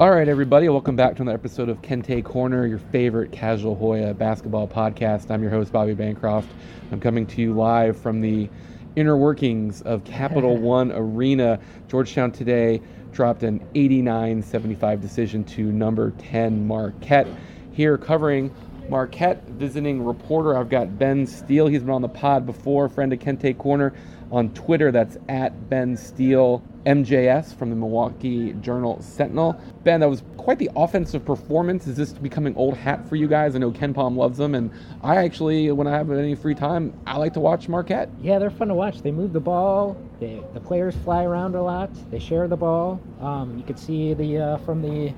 All 0.00 0.12
right, 0.12 0.28
everybody, 0.28 0.68
welcome 0.68 0.94
back 0.94 1.16
to 1.16 1.22
another 1.22 1.36
episode 1.36 1.68
of 1.68 1.82
Kente 1.82 2.22
Corner, 2.22 2.64
your 2.64 2.78
favorite 2.78 3.32
casual 3.32 3.74
Hoya 3.74 4.14
basketball 4.14 4.68
podcast. 4.68 5.28
I'm 5.28 5.42
your 5.42 5.50
host, 5.50 5.72
Bobby 5.72 5.92
Bancroft. 5.92 6.48
I'm 6.92 7.00
coming 7.00 7.26
to 7.26 7.42
you 7.42 7.52
live 7.52 7.96
from 7.96 8.20
the 8.20 8.48
inner 8.94 9.16
workings 9.16 9.82
of 9.82 10.04
Capital 10.04 10.56
One 10.60 10.92
Arena. 10.92 11.58
Georgetown 11.88 12.30
today 12.30 12.80
dropped 13.10 13.42
an 13.42 13.60
89 13.74 14.40
75 14.40 15.00
decision 15.00 15.42
to 15.46 15.72
number 15.72 16.12
10 16.12 16.64
Marquette. 16.64 17.26
Here 17.72 17.98
covering 17.98 18.54
Marquette, 18.88 19.48
visiting 19.48 20.04
reporter, 20.04 20.56
I've 20.56 20.70
got 20.70 20.96
Ben 20.96 21.26
Steele. 21.26 21.66
He's 21.66 21.80
been 21.80 21.90
on 21.90 22.02
the 22.02 22.08
pod 22.08 22.46
before, 22.46 22.88
friend 22.88 23.12
of 23.12 23.18
Kente 23.18 23.58
Corner 23.58 23.92
on 24.30 24.52
Twitter. 24.54 24.90
That's 24.90 25.16
at 25.28 25.68
Ben 25.68 25.96
Steele 25.96 26.62
MJS 26.86 27.54
from 27.54 27.70
the 27.70 27.76
Milwaukee 27.76 28.54
Journal 28.54 29.00
Sentinel. 29.02 29.60
Ben, 29.84 30.00
that 30.00 30.08
was 30.08 30.22
quite 30.36 30.58
the 30.58 30.70
offensive 30.76 31.24
performance. 31.24 31.86
Is 31.86 31.96
this 31.96 32.12
becoming 32.12 32.56
old 32.56 32.76
hat 32.76 33.08
for 33.08 33.16
you 33.16 33.28
guys? 33.28 33.54
I 33.54 33.58
know 33.58 33.70
KenPom 33.70 34.16
loves 34.16 34.38
them, 34.38 34.54
and 34.54 34.70
I 35.02 35.16
actually, 35.16 35.70
when 35.70 35.86
I 35.86 35.92
have 35.92 36.10
any 36.10 36.34
free 36.34 36.54
time, 36.54 36.98
I 37.06 37.16
like 37.18 37.34
to 37.34 37.40
watch 37.40 37.68
Marquette. 37.68 38.08
Yeah, 38.22 38.38
they're 38.38 38.50
fun 38.50 38.68
to 38.68 38.74
watch. 38.74 39.02
They 39.02 39.10
move 39.10 39.32
the 39.32 39.40
ball. 39.40 39.96
They, 40.20 40.42
the 40.54 40.60
players 40.60 40.96
fly 41.04 41.24
around 41.24 41.54
a 41.54 41.62
lot. 41.62 41.90
They 42.10 42.18
share 42.18 42.48
the 42.48 42.56
ball. 42.56 43.00
Um, 43.20 43.58
you 43.58 43.64
could 43.64 43.78
see 43.78 44.14
the 44.14 44.38
uh, 44.38 44.56
from 44.58 44.82
the 44.82 45.12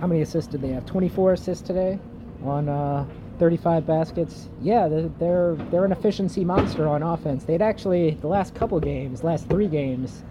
how 0.00 0.06
many 0.06 0.22
assists 0.22 0.50
did 0.50 0.60
they 0.60 0.68
have? 0.68 0.84
24 0.86 1.34
assists 1.34 1.66
today 1.66 1.98
on 2.42 2.68
uh, 2.68 3.06
35 3.38 3.86
baskets. 3.86 4.48
Yeah, 4.62 4.88
they're 4.88 5.54
they're 5.54 5.84
an 5.84 5.92
efficiency 5.92 6.44
monster 6.44 6.88
on 6.88 7.02
offense. 7.02 7.44
They'd 7.44 7.62
actually 7.62 8.12
the 8.20 8.28
last 8.28 8.54
couple 8.54 8.78
games, 8.80 9.24
last 9.24 9.48
three 9.48 9.68
games, 9.68 10.22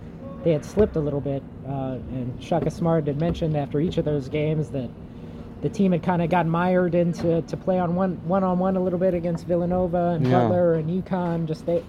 they 0.44 0.52
had 0.52 0.66
slipped 0.66 0.96
a 0.96 1.00
little 1.00 1.22
bit. 1.22 1.44
Uh, 1.68 1.98
and 2.12 2.44
Shaka 2.44 2.70
Smart 2.70 3.08
had 3.08 3.20
mentioned 3.20 3.56
after 3.56 3.80
each 3.80 3.98
of 3.98 4.06
those 4.06 4.30
games 4.30 4.70
that 4.70 4.90
the 5.62 5.70
team 5.70 5.94
had 5.94 6.04
kind 6.04 6.22
of 6.22 6.30
got 6.30 6.46
mired 6.46 6.94
into 6.94 7.42
to 7.42 7.58
play 7.58 7.80
on 7.80 7.96
one 7.96 8.16
one 8.28 8.44
on 8.44 8.60
one 8.60 8.76
a 8.76 8.80
little 8.80 9.00
bit 9.00 9.14
against 9.14 9.46
Villanova 9.46 10.16
and 10.16 10.28
yeah. 10.28 10.40
Butler 10.40 10.74
and 10.74 11.04
UConn. 11.04 11.48
Just 11.48 11.66
they 11.66 11.84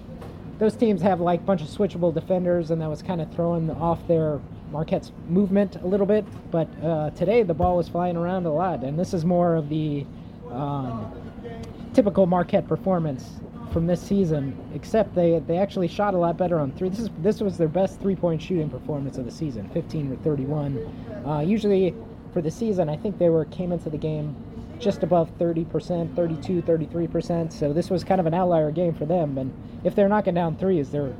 those 0.59 0.77
teams 0.77 1.03
have 1.03 1.21
like 1.21 1.41
a 1.41 1.43
bunch 1.43 1.62
of 1.62 1.69
switchable 1.69 2.15
defenders, 2.15 2.71
and 2.71 2.81
that 2.81 2.89
was 2.89 3.03
kind 3.03 3.21
of 3.21 3.33
throwing 3.34 3.71
off 3.71 4.06
their 4.06 4.41
Marquette's 4.71 5.11
movement 5.28 5.77
a 5.77 5.87
little 5.87 6.06
bit. 6.06 6.25
But 6.51 6.69
uh, 6.83 7.11
today 7.11 7.43
the 7.43 7.55
ball 7.55 7.77
was 7.77 7.89
flying 7.89 8.17
around 8.17 8.47
a 8.47 8.53
lot, 8.53 8.84
and 8.84 8.99
this 8.99 9.12
is 9.12 9.25
more 9.25 9.56
of 9.56 9.69
the 9.69 10.06
um, 10.55 11.12
typical 11.92 12.27
Marquette 12.27 12.66
performance 12.69 13.41
from 13.72 13.86
this 13.86 14.00
season, 14.00 14.56
except 14.74 15.14
they 15.14 15.41
they 15.41 15.58
actually 15.58 15.88
shot 15.88 16.14
a 16.14 16.16
lot 16.16 16.36
better 16.36 16.58
on 16.58 16.72
three. 16.72 16.88
This 16.88 17.00
is 17.00 17.10
this 17.19 17.41
was 17.41 17.58
their 17.58 17.69
best 17.69 18.00
three 18.00 18.16
point 18.16 18.41
shooting 18.41 18.70
performance 18.70 19.19
of 19.19 19.25
the 19.25 19.30
season, 19.30 19.69
15 19.70 20.12
or 20.12 20.16
31. 20.16 21.25
Uh, 21.27 21.41
usually 21.41 21.94
for 22.32 22.41
the 22.41 22.50
season, 22.50 22.88
I 22.88 22.97
think 22.97 23.19
they 23.19 23.30
were 23.30 23.44
came 23.47 23.72
into 23.72 23.91
the 23.91 23.98
game 23.98 24.36
just 24.78 25.02
above 25.02 25.30
30%, 25.38 26.16
32, 26.16 26.62
33%. 26.62 27.52
So 27.52 27.72
this 27.72 27.91
was 27.91 28.05
kind 28.05 28.20
of 28.20 28.27
an 28.27 28.34
outlier 28.34 28.70
game 28.70 28.92
for 28.92 29.06
them. 29.06 29.38
And 29.38 29.52
if 29.84 29.94
they're 29.94 30.08
knocking 30.08 30.34
down 30.34 30.56
threes, 30.56 30.91
they're 30.91 31.14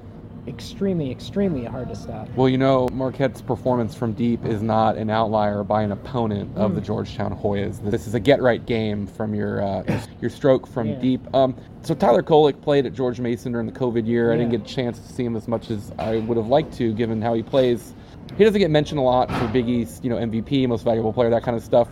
extremely, 0.47 1.11
extremely 1.11 1.65
hard 1.65 1.89
to 1.89 1.95
stop. 1.95 2.29
Well, 2.37 2.49
you 2.49 2.59
know, 2.59 2.89
Marquette's 2.93 3.41
performance 3.41 3.95
from 3.95 4.13
deep 4.13 4.45
is 4.45 4.63
not 4.63 4.97
an 4.97 5.11
outlier 5.11 5.63
by 5.63 5.83
an 5.83 5.93
opponent 5.93 6.57
of 6.57 6.73
mm. 6.73 6.75
the 6.75 6.81
Georgetown 6.81 7.37
Hoyas. 7.37 7.83
This 7.91 8.07
is 8.07 8.15
a 8.15 8.21
get 8.21 8.43
right 8.43 8.65
game 8.65 9.07
from 9.07 9.35
your 9.35 9.63
uh, 9.63 10.01
your 10.21 10.31
stroke 10.31 10.67
from 10.67 10.89
yeah. 10.89 10.95
deep. 10.97 11.35
Um, 11.35 11.57
so 11.83 11.95
Tyler 11.95 12.23
Kolek 12.23 12.61
played 12.63 12.87
at 12.87 12.93
George 12.93 13.21
Mason 13.21 13.53
during 13.53 13.67
the 13.67 13.79
COVID 13.79 14.07
year. 14.07 14.29
Yeah. 14.29 14.35
I 14.35 14.39
didn't 14.39 14.51
get 14.51 14.71
a 14.71 14.75
chance 14.75 14.99
to 14.99 15.13
see 15.13 15.25
him 15.25 15.37
as 15.37 15.49
much 15.49 15.71
as 15.71 15.93
I 15.99 16.17
would 16.19 16.37
have 16.37 16.49
liked 16.49 16.75
to, 16.75 16.93
given 16.93 17.23
how 17.23 17.35
he 17.35 17.43
plays. 17.43 17.95
He 18.37 18.45
doesn't 18.45 18.59
get 18.59 18.71
mentioned 18.71 18.99
a 18.99 19.03
lot 19.03 19.31
for 19.31 19.47
Big 19.49 19.69
East, 19.69 20.03
you 20.03 20.11
know, 20.11 20.17
MVP, 20.17 20.67
most 20.67 20.85
valuable 20.85 21.13
player, 21.13 21.31
that 21.31 21.43
kind 21.43 21.57
of 21.57 21.63
stuff. 21.63 21.89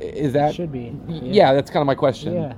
Is 0.00 0.32
that 0.34 0.54
should 0.54 0.72
be? 0.72 0.94
Yeah, 1.08 1.20
yeah 1.22 1.52
that's 1.54 1.70
kind 1.70 1.80
of 1.80 1.86
my 1.86 1.94
question. 1.94 2.34
Yeah, 2.34 2.54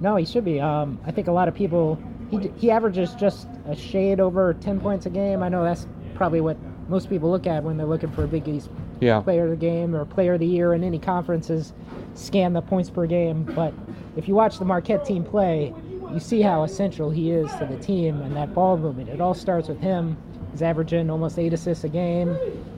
no, 0.00 0.16
he 0.16 0.24
should 0.24 0.44
be. 0.44 0.60
Um, 0.60 1.00
I 1.04 1.10
think 1.10 1.26
a 1.26 1.32
lot 1.32 1.48
of 1.48 1.54
people 1.54 1.98
he, 2.30 2.50
he 2.56 2.70
averages 2.70 3.14
just 3.14 3.48
a 3.66 3.76
shade 3.76 4.20
over 4.20 4.54
10 4.54 4.80
points 4.80 5.06
a 5.06 5.10
game. 5.10 5.42
I 5.42 5.48
know 5.48 5.62
that's 5.62 5.86
probably 6.14 6.40
what 6.40 6.56
most 6.88 7.08
people 7.08 7.30
look 7.30 7.46
at 7.46 7.62
when 7.62 7.76
they're 7.76 7.86
looking 7.86 8.10
for 8.12 8.24
a 8.24 8.28
Big 8.28 8.48
East 8.48 8.70
yeah. 9.00 9.20
player 9.20 9.44
of 9.44 9.50
the 9.50 9.56
game 9.56 9.94
or 9.94 10.04
player 10.04 10.34
of 10.34 10.40
the 10.40 10.46
year 10.46 10.74
in 10.74 10.84
any 10.84 10.98
conferences, 10.98 11.72
scan 12.14 12.52
the 12.52 12.62
points 12.62 12.90
per 12.90 13.06
game. 13.06 13.44
But 13.44 13.74
if 14.16 14.28
you 14.28 14.34
watch 14.34 14.58
the 14.58 14.64
Marquette 14.64 15.04
team 15.04 15.24
play, 15.24 15.74
you 16.12 16.20
see 16.20 16.40
how 16.40 16.62
essential 16.62 17.10
he 17.10 17.30
is 17.30 17.50
to 17.56 17.66
the 17.66 17.76
team 17.76 18.20
and 18.22 18.34
that 18.36 18.54
ball 18.54 18.76
movement. 18.76 19.08
It 19.08 19.20
all 19.20 19.34
starts 19.34 19.68
with 19.68 19.80
him. 19.80 20.16
He's 20.52 20.62
averaging 20.62 21.10
almost 21.10 21.38
eight 21.38 21.52
assists 21.52 21.84
a 21.84 21.88
game. 21.88 22.36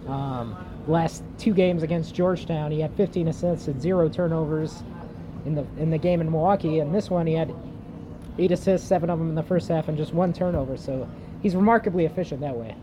Um, 0.08 0.56
last 0.86 1.22
two 1.38 1.52
games 1.52 1.82
against 1.82 2.14
Georgetown, 2.14 2.72
he 2.72 2.80
had 2.80 2.92
15 2.96 3.28
assists 3.28 3.68
and 3.68 3.80
zero 3.80 4.08
turnovers 4.08 4.82
in 5.44 5.54
the 5.54 5.64
in 5.76 5.90
the 5.90 5.98
game 5.98 6.20
in 6.20 6.30
Milwaukee. 6.30 6.80
And 6.80 6.94
this 6.94 7.10
one, 7.10 7.26
he 7.26 7.34
had 7.34 7.54
eight 8.38 8.52
assists, 8.52 8.86
seven 8.86 9.10
of 9.10 9.18
them 9.18 9.28
in 9.28 9.34
the 9.34 9.42
first 9.42 9.68
half, 9.68 9.88
and 9.88 9.96
just 9.96 10.14
one 10.14 10.32
turnover. 10.32 10.76
So 10.76 11.08
he's 11.42 11.54
remarkably 11.54 12.04
efficient 12.04 12.40
that 12.40 12.56
way. 12.56 12.74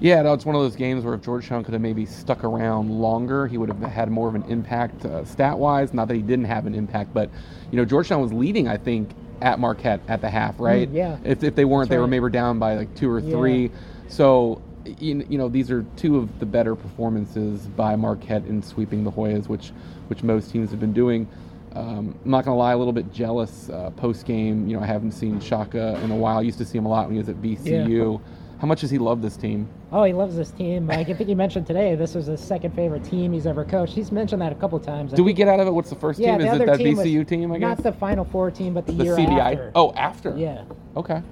Yeah, 0.00 0.22
no, 0.22 0.32
it's 0.32 0.44
one 0.44 0.56
of 0.56 0.62
those 0.62 0.76
games 0.76 1.04
where 1.04 1.14
if 1.14 1.22
Georgetown 1.22 1.62
could 1.62 1.72
have 1.72 1.80
maybe 1.80 2.04
stuck 2.04 2.42
around 2.42 2.90
longer, 2.90 3.46
he 3.46 3.58
would 3.58 3.68
have 3.68 3.80
had 3.80 4.10
more 4.10 4.28
of 4.28 4.34
an 4.34 4.42
impact 4.44 5.04
uh, 5.04 5.24
stat 5.24 5.58
wise. 5.58 5.94
Not 5.94 6.08
that 6.08 6.14
he 6.14 6.22
didn't 6.22 6.46
have 6.46 6.66
an 6.66 6.74
impact, 6.74 7.14
but 7.14 7.30
you 7.70 7.76
know 7.76 7.84
Georgetown 7.84 8.20
was 8.20 8.32
leading, 8.32 8.66
I 8.66 8.76
think, 8.76 9.10
at 9.40 9.58
Marquette 9.60 10.00
at 10.08 10.20
the 10.20 10.28
half, 10.28 10.58
right? 10.58 10.90
Mm, 10.90 10.94
yeah. 10.94 11.18
If, 11.24 11.44
if 11.44 11.54
they 11.54 11.64
weren't, 11.64 11.82
That's 11.88 11.90
they 11.90 11.96
right. 11.96 12.02
were 12.02 12.08
maybe 12.08 12.30
down 12.30 12.58
by 12.58 12.74
like 12.74 12.94
two 12.94 13.10
or 13.10 13.20
three. 13.20 13.64
Yeah. 13.66 13.68
So 14.08 14.62
you, 14.98 15.24
you 15.28 15.38
know 15.38 15.48
these 15.48 15.70
are 15.70 15.84
two 15.96 16.16
of 16.16 16.38
the 16.40 16.46
better 16.46 16.74
performances 16.74 17.66
by 17.68 17.94
Marquette 17.96 18.44
in 18.46 18.62
sweeping 18.62 19.04
the 19.04 19.12
Hoyas, 19.12 19.48
which 19.48 19.72
which 20.08 20.22
most 20.22 20.50
teams 20.50 20.70
have 20.70 20.80
been 20.80 20.92
doing. 20.92 21.28
Um, 21.74 22.18
I'm 22.24 22.30
not 22.30 22.44
gonna 22.44 22.56
lie, 22.56 22.72
a 22.72 22.76
little 22.76 22.92
bit 22.92 23.12
jealous 23.12 23.68
uh, 23.68 23.90
post 23.90 24.26
game. 24.26 24.68
You 24.68 24.76
know, 24.76 24.82
I 24.82 24.86
haven't 24.86 25.12
seen 25.12 25.40
Shaka 25.40 26.00
in 26.02 26.10
a 26.10 26.16
while. 26.16 26.38
I 26.38 26.42
used 26.42 26.58
to 26.58 26.64
see 26.64 26.78
him 26.78 26.86
a 26.86 26.88
lot 26.88 27.06
when 27.06 27.14
he 27.14 27.18
was 27.18 27.28
at 27.28 27.36
VCU. 27.36 28.12
Yeah. 28.12 28.26
How 28.60 28.68
much 28.68 28.80
does 28.80 28.90
he 28.90 28.98
love 28.98 29.20
this 29.20 29.36
team? 29.36 29.68
Oh, 29.90 30.04
he 30.04 30.12
loves 30.12 30.36
this 30.36 30.50
team. 30.50 30.90
I 30.90 31.02
think 31.04 31.18
he 31.18 31.34
mentioned 31.34 31.66
today 31.66 31.96
this 31.96 32.14
was 32.14 32.26
his 32.26 32.40
second 32.40 32.74
favorite 32.74 33.04
team 33.04 33.32
he's 33.32 33.46
ever 33.46 33.64
coached. 33.64 33.92
He's 33.92 34.12
mentioned 34.12 34.40
that 34.40 34.52
a 34.52 34.54
couple 34.54 34.78
times. 34.78 35.12
Do 35.12 35.24
we 35.24 35.32
get 35.32 35.48
out 35.48 35.60
of 35.60 35.66
it? 35.66 35.70
What's 35.70 35.90
the 35.90 35.96
first 35.96 36.20
yeah, 36.20 36.38
team? 36.38 36.46
Is 36.46 36.60
it 36.60 36.66
that 36.66 36.78
team 36.78 36.96
VCU 36.96 37.26
team? 37.26 37.52
I 37.52 37.58
guess 37.58 37.78
not 37.78 37.82
the 37.82 37.92
Final 37.92 38.24
Four 38.24 38.50
team, 38.50 38.72
but 38.72 38.86
the, 38.86 38.92
year 38.92 39.12
of 39.12 39.16
the 39.16 39.22
year 39.22 39.30
CBI. 39.32 39.52
after. 39.52 39.72
Oh, 39.74 39.92
after. 39.94 40.36
Yeah. 40.36 40.64
Okay. 40.96 41.22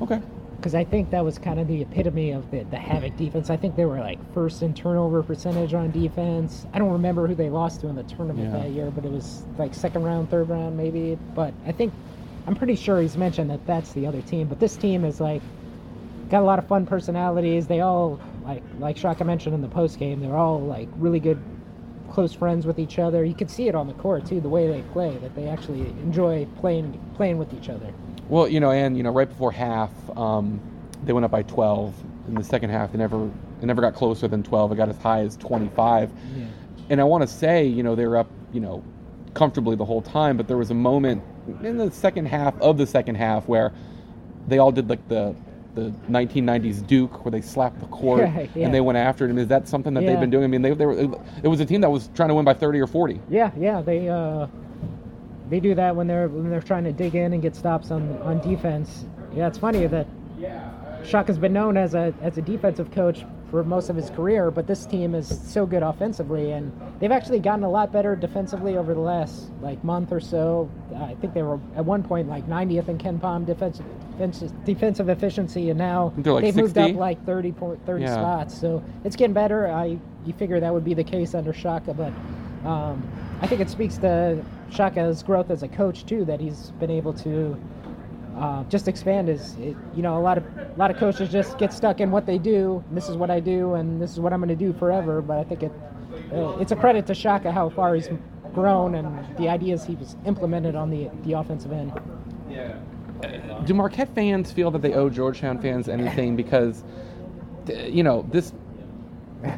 Okay 0.00 0.20
because 0.60 0.74
I 0.74 0.84
think 0.84 1.08
that 1.10 1.24
was 1.24 1.38
kind 1.38 1.58
of 1.58 1.66
the 1.68 1.80
epitome 1.80 2.32
of 2.32 2.50
the, 2.50 2.64
the 2.64 2.76
Havoc 2.76 3.16
defense. 3.16 3.48
I 3.48 3.56
think 3.56 3.76
they 3.76 3.86
were 3.86 3.98
like 3.98 4.18
first 4.34 4.62
in 4.62 4.74
turnover 4.74 5.22
percentage 5.22 5.72
on 5.72 5.90
defense. 5.90 6.66
I 6.74 6.78
don't 6.78 6.92
remember 6.92 7.26
who 7.26 7.34
they 7.34 7.48
lost 7.48 7.80
to 7.80 7.88
in 7.88 7.96
the 7.96 8.02
tournament 8.02 8.52
yeah. 8.52 8.60
that 8.60 8.70
year, 8.70 8.90
but 8.90 9.06
it 9.06 9.10
was 9.10 9.42
like 9.56 9.72
second 9.72 10.02
round, 10.02 10.28
third 10.30 10.50
round, 10.50 10.76
maybe. 10.76 11.16
But 11.34 11.54
I 11.64 11.72
think 11.72 11.94
I'm 12.46 12.54
pretty 12.54 12.76
sure 12.76 13.00
he's 13.00 13.16
mentioned 13.16 13.48
that 13.48 13.66
that's 13.66 13.92
the 13.92 14.06
other 14.06 14.20
team. 14.20 14.48
But 14.48 14.60
this 14.60 14.76
team 14.76 15.06
is 15.06 15.18
like 15.18 15.40
got 16.28 16.42
a 16.42 16.44
lot 16.44 16.58
of 16.58 16.68
fun 16.68 16.84
personalities. 16.84 17.66
They 17.66 17.80
all 17.80 18.20
like 18.44 18.62
like 18.78 18.98
Shaka 18.98 19.24
mentioned 19.24 19.54
in 19.54 19.62
the 19.62 19.68
post 19.68 19.98
game. 19.98 20.20
They're 20.20 20.36
all 20.36 20.60
like 20.60 20.88
really 20.98 21.20
good, 21.20 21.42
close 22.10 22.32
friends 22.32 22.66
with 22.66 22.78
each 22.78 22.98
other. 22.98 23.24
You 23.24 23.34
could 23.34 23.50
see 23.50 23.68
it 23.68 23.74
on 23.74 23.86
the 23.86 23.94
court 23.94 24.26
too, 24.26 24.40
the 24.40 24.48
way 24.48 24.68
they 24.68 24.82
play. 24.92 25.16
That 25.18 25.34
they 25.34 25.48
actually 25.48 25.80
enjoy 25.80 26.46
playing 26.58 27.00
playing 27.16 27.38
with 27.38 27.52
each 27.54 27.68
other. 27.68 27.92
Well, 28.28 28.48
you 28.48 28.60
know, 28.60 28.70
and 28.70 28.96
you 28.96 29.02
know, 29.02 29.10
right 29.10 29.28
before 29.28 29.52
half, 29.52 29.90
um, 30.16 30.60
they 31.04 31.12
went 31.12 31.24
up 31.24 31.30
by 31.30 31.42
12. 31.42 31.94
In 32.28 32.34
the 32.34 32.44
second 32.44 32.70
half, 32.70 32.92
they 32.92 32.98
never 32.98 33.30
they 33.60 33.66
never 33.66 33.80
got 33.80 33.94
closer 33.94 34.28
than 34.28 34.42
12. 34.42 34.72
It 34.72 34.76
got 34.76 34.88
as 34.88 34.98
high 34.98 35.20
as 35.20 35.36
25. 35.36 36.10
Yeah. 36.36 36.44
And 36.90 37.00
I 37.00 37.04
want 37.04 37.22
to 37.22 37.28
say, 37.28 37.64
you 37.66 37.82
know, 37.82 37.94
they 37.94 38.06
were 38.06 38.16
up, 38.16 38.30
you 38.52 38.60
know, 38.60 38.82
comfortably 39.34 39.76
the 39.76 39.84
whole 39.84 40.02
time, 40.02 40.36
but 40.36 40.48
there 40.48 40.56
was 40.56 40.70
a 40.70 40.74
moment 40.74 41.22
in 41.62 41.78
the 41.78 41.90
second 41.90 42.26
half 42.26 42.60
of 42.60 42.78
the 42.78 42.86
second 42.86 43.14
half 43.14 43.46
where 43.48 43.72
they 44.48 44.58
all 44.58 44.72
did 44.72 44.88
like 44.88 45.06
the 45.08 45.34
the 45.74 45.92
1990s 46.08 46.86
Duke 46.86 47.24
where 47.24 47.30
they 47.30 47.40
slapped 47.40 47.80
the 47.80 47.86
court 47.86 48.20
yeah. 48.54 48.64
and 48.64 48.74
they 48.74 48.80
went 48.80 48.98
after 48.98 49.24
it. 49.24 49.28
I 49.28 49.32
mean, 49.32 49.42
is 49.42 49.48
that 49.48 49.68
something 49.68 49.94
that 49.94 50.02
yeah. 50.02 50.10
they've 50.10 50.20
been 50.20 50.30
doing? 50.30 50.44
I 50.44 50.48
mean, 50.48 50.62
they, 50.62 50.74
they 50.74 50.86
were 50.86 50.98
it 51.42 51.48
was 51.48 51.60
a 51.60 51.66
team 51.66 51.80
that 51.82 51.90
was 51.90 52.10
trying 52.14 52.28
to 52.28 52.34
win 52.34 52.44
by 52.44 52.54
30 52.54 52.80
or 52.80 52.86
40. 52.86 53.20
Yeah, 53.28 53.50
yeah, 53.56 53.80
they 53.80 54.08
uh, 54.08 54.46
they 55.48 55.60
do 55.60 55.74
that 55.74 55.94
when 55.94 56.06
they're 56.06 56.28
when 56.28 56.50
they're 56.50 56.60
trying 56.60 56.84
to 56.84 56.92
dig 56.92 57.14
in 57.14 57.32
and 57.32 57.42
get 57.42 57.54
stops 57.54 57.90
on 57.90 58.18
on 58.22 58.40
defense. 58.40 59.04
Yeah, 59.34 59.46
it's 59.46 59.58
funny 59.58 59.86
that 59.86 60.06
Shaka 61.04 61.28
has 61.28 61.38
been 61.38 61.52
known 61.52 61.76
as 61.76 61.94
a 61.94 62.12
as 62.20 62.38
a 62.38 62.42
defensive 62.42 62.90
coach 62.90 63.24
for 63.50 63.64
most 63.64 63.90
of 63.90 63.96
his 63.96 64.10
career, 64.10 64.50
but 64.50 64.66
this 64.66 64.86
team 64.86 65.14
is 65.14 65.40
so 65.44 65.66
good 65.66 65.82
offensively, 65.82 66.52
and 66.52 66.72
they've 67.00 67.10
actually 67.10 67.40
gotten 67.40 67.64
a 67.64 67.70
lot 67.70 67.92
better 67.92 68.14
defensively 68.14 68.76
over 68.76 68.94
the 68.94 69.00
last 69.00 69.50
like 69.60 69.82
month 69.82 70.12
or 70.12 70.20
so. 70.20 70.70
I 70.96 71.14
think 71.14 71.34
they 71.34 71.42
were 71.42 71.58
at 71.76 71.84
one 71.84 72.02
point 72.02 72.28
like 72.28 72.46
90th 72.46 72.88
in 72.88 72.98
KenPom 72.98 73.46
defensive 73.46 73.84
defensive 74.64 75.08
efficiency, 75.08 75.70
and 75.70 75.78
now 75.78 76.12
like 76.16 76.42
they've 76.42 76.54
60? 76.54 76.62
moved 76.62 76.78
up 76.78 76.94
like 76.94 77.24
30 77.26 77.54
30 77.84 78.02
yeah. 78.02 78.14
spots. 78.14 78.58
So 78.58 78.82
it's 79.04 79.16
getting 79.16 79.34
better. 79.34 79.66
I 79.66 79.98
you 80.24 80.32
figure 80.34 80.60
that 80.60 80.72
would 80.72 80.84
be 80.84 80.94
the 80.94 81.04
case 81.04 81.34
under 81.34 81.52
Shaka, 81.52 81.94
but 81.94 82.12
um, 82.68 83.02
I 83.40 83.46
think 83.46 83.60
it 83.60 83.70
speaks 83.70 83.96
to 83.98 84.44
Shaka's 84.70 85.22
growth 85.22 85.50
as 85.50 85.62
a 85.62 85.68
coach 85.68 86.06
too 86.06 86.24
that 86.26 86.40
he's 86.40 86.70
been 86.78 86.90
able 86.90 87.14
to 87.14 87.58
uh, 88.36 88.64
just 88.64 88.88
expand 88.88 89.28
is 89.28 89.54
It, 89.58 89.76
you 89.94 90.02
know, 90.02 90.16
a 90.16 90.20
lot 90.20 90.38
of 90.38 90.44
a 90.44 90.74
lot 90.76 90.90
of 90.90 90.96
coaches 90.96 91.30
just 91.30 91.58
get 91.58 91.72
stuck 91.72 92.00
in 92.00 92.10
what 92.10 92.26
they 92.26 92.38
do. 92.38 92.84
This 92.92 93.08
is 93.08 93.16
what 93.16 93.30
I 93.30 93.40
do, 93.40 93.74
and 93.74 94.00
this 94.00 94.12
is 94.12 94.20
what 94.20 94.32
I'm 94.32 94.40
going 94.40 94.48
to 94.48 94.56
do 94.56 94.72
forever. 94.72 95.20
But 95.20 95.38
I 95.38 95.44
think 95.44 95.62
it 95.62 95.72
uh, 96.32 96.56
it's 96.58 96.72
a 96.72 96.76
credit 96.76 97.06
to 97.06 97.14
Shaka 97.14 97.52
how 97.52 97.68
far 97.68 97.94
he's 97.94 98.08
grown 98.54 98.94
and 98.94 99.36
the 99.36 99.48
ideas 99.48 99.84
he's 99.84 100.16
implemented 100.26 100.74
on 100.74 100.90
the 100.90 101.10
the 101.24 101.32
offensive 101.32 101.72
end. 101.72 101.92
Yeah. 102.48 102.76
Do 103.66 103.74
Marquette 103.74 104.14
fans 104.14 104.50
feel 104.50 104.70
that 104.70 104.80
they 104.80 104.94
owe 104.94 105.10
Georgetown 105.10 105.60
fans 105.60 105.88
anything 105.88 106.36
because, 106.36 106.82
you 107.68 108.02
know, 108.02 108.26
this 108.30 108.54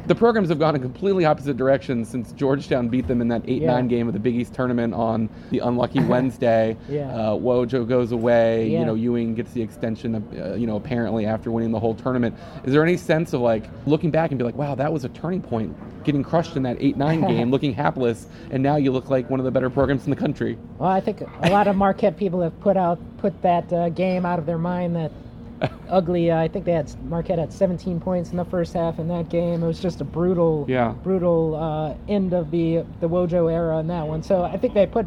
the 0.07 0.15
programs 0.15 0.49
have 0.49 0.59
gone 0.59 0.75
in 0.75 0.81
completely 0.81 1.25
opposite 1.25 1.57
directions 1.57 2.09
since 2.09 2.31
Georgetown 2.33 2.87
beat 2.87 3.07
them 3.07 3.21
in 3.21 3.27
that 3.29 3.41
8 3.47 3.63
9 3.63 3.87
game 3.87 4.07
of 4.07 4.13
the 4.13 4.19
Big 4.19 4.35
East 4.35 4.53
tournament 4.53 4.93
on 4.93 5.29
the 5.51 5.59
unlucky 5.59 5.99
Wednesday. 6.03 6.77
Yeah. 6.89 7.13
Uh, 7.13 7.31
Wojo 7.35 7.87
goes 7.87 8.11
away. 8.11 8.69
You 8.69 8.85
know, 8.85 8.95
Ewing 8.95 9.35
gets 9.35 9.51
the 9.51 9.61
extension, 9.61 10.15
of, 10.15 10.33
uh, 10.37 10.53
you 10.55 10.67
know, 10.67 10.75
apparently 10.75 11.25
after 11.25 11.51
winning 11.51 11.71
the 11.71 11.79
whole 11.79 11.95
tournament. 11.95 12.35
Is 12.63 12.73
there 12.73 12.83
any 12.83 12.97
sense 12.97 13.33
of 13.33 13.41
like 13.41 13.65
looking 13.85 14.11
back 14.11 14.31
and 14.31 14.37
be 14.37 14.45
like, 14.45 14.55
wow, 14.55 14.75
that 14.75 14.91
was 14.91 15.03
a 15.05 15.09
turning 15.09 15.41
point, 15.41 15.75
getting 16.03 16.23
crushed 16.23 16.55
in 16.55 16.63
that 16.63 16.77
8 16.79 16.97
9 16.97 17.21
game, 17.27 17.51
looking 17.51 17.73
hapless, 17.73 18.27
and 18.51 18.63
now 18.63 18.77
you 18.77 18.91
look 18.91 19.09
like 19.09 19.29
one 19.29 19.39
of 19.39 19.45
the 19.45 19.51
better 19.51 19.69
programs 19.69 20.05
in 20.05 20.09
the 20.09 20.15
country? 20.15 20.57
Well, 20.77 20.89
I 20.89 21.01
think 21.01 21.21
a 21.21 21.49
lot 21.49 21.67
of 21.67 21.75
Marquette 21.75 22.17
people 22.17 22.41
have 22.41 22.57
put 22.61 22.77
out 22.77 22.99
put 23.17 23.41
that 23.41 23.71
uh, 23.71 23.89
game 23.89 24.25
out 24.25 24.39
of 24.39 24.45
their 24.45 24.57
mind. 24.57 24.95
That 24.95 25.11
ugly. 25.89 26.31
Uh, 26.31 26.39
I 26.39 26.47
think 26.47 26.65
they 26.65 26.71
had 26.73 26.91
Marquette 27.05 27.39
had 27.39 27.51
17 27.53 27.99
points 27.99 28.31
in 28.31 28.37
the 28.37 28.45
first 28.45 28.73
half 28.73 28.99
in 28.99 29.07
that 29.09 29.29
game. 29.29 29.63
It 29.63 29.67
was 29.67 29.79
just 29.79 30.01
a 30.01 30.03
brutal, 30.05 30.65
Yeah. 30.67 30.91
brutal 31.03 31.55
uh, 31.55 31.95
end 32.11 32.33
of 32.33 32.51
the 32.51 32.83
the 32.99 33.07
Wojo 33.09 33.51
era 33.51 33.77
in 33.79 33.87
that 33.87 34.07
one. 34.07 34.23
So 34.23 34.43
I 34.43 34.57
think 34.57 34.73
they 34.73 34.85
put 34.85 35.05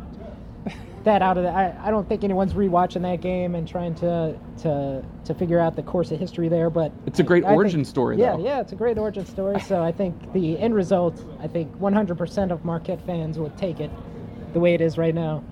that 1.04 1.22
out 1.22 1.36
of 1.36 1.44
the. 1.44 1.50
I, 1.50 1.72
I 1.86 1.90
don't 1.90 2.08
think 2.08 2.24
anyone's 2.24 2.54
rewatching 2.54 3.02
that 3.02 3.20
game 3.20 3.54
and 3.54 3.66
trying 3.68 3.94
to 3.96 4.36
to 4.62 5.04
to 5.24 5.34
figure 5.34 5.58
out 5.60 5.76
the 5.76 5.82
course 5.82 6.10
of 6.10 6.18
history 6.18 6.48
there. 6.48 6.68
But 6.70 6.90
It's 7.06 7.20
a 7.20 7.22
great 7.22 7.44
I 7.44 7.48
think- 7.48 7.56
origin 7.58 7.84
story, 7.84 8.18
Yeah, 8.18 8.36
though. 8.36 8.44
yeah, 8.44 8.60
it's 8.60 8.72
a 8.72 8.76
great 8.76 8.98
origin 8.98 9.24
story. 9.26 9.60
So 9.60 9.82
I 9.82 9.92
think 9.92 10.32
the 10.32 10.58
end 10.58 10.74
result, 10.74 11.24
I 11.40 11.46
think 11.46 11.76
100% 11.78 12.50
of 12.50 12.64
Marquette 12.64 13.00
fans 13.06 13.38
would 13.38 13.56
take 13.56 13.78
it 13.80 13.90
the 14.52 14.58
way 14.60 14.74
it 14.74 14.80
is 14.80 14.98
right 14.98 15.14
now. 15.14 15.44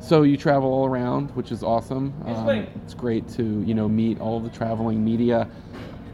So 0.00 0.22
you 0.22 0.36
travel 0.36 0.70
all 0.72 0.86
around, 0.86 1.30
which 1.32 1.52
is 1.52 1.62
awesome. 1.62 2.14
Um, 2.24 2.48
it's 2.84 2.94
great 2.94 3.28
to 3.30 3.42
you 3.62 3.74
know 3.74 3.88
meet 3.88 4.20
all 4.20 4.40
the 4.40 4.50
traveling 4.50 5.04
media. 5.04 5.48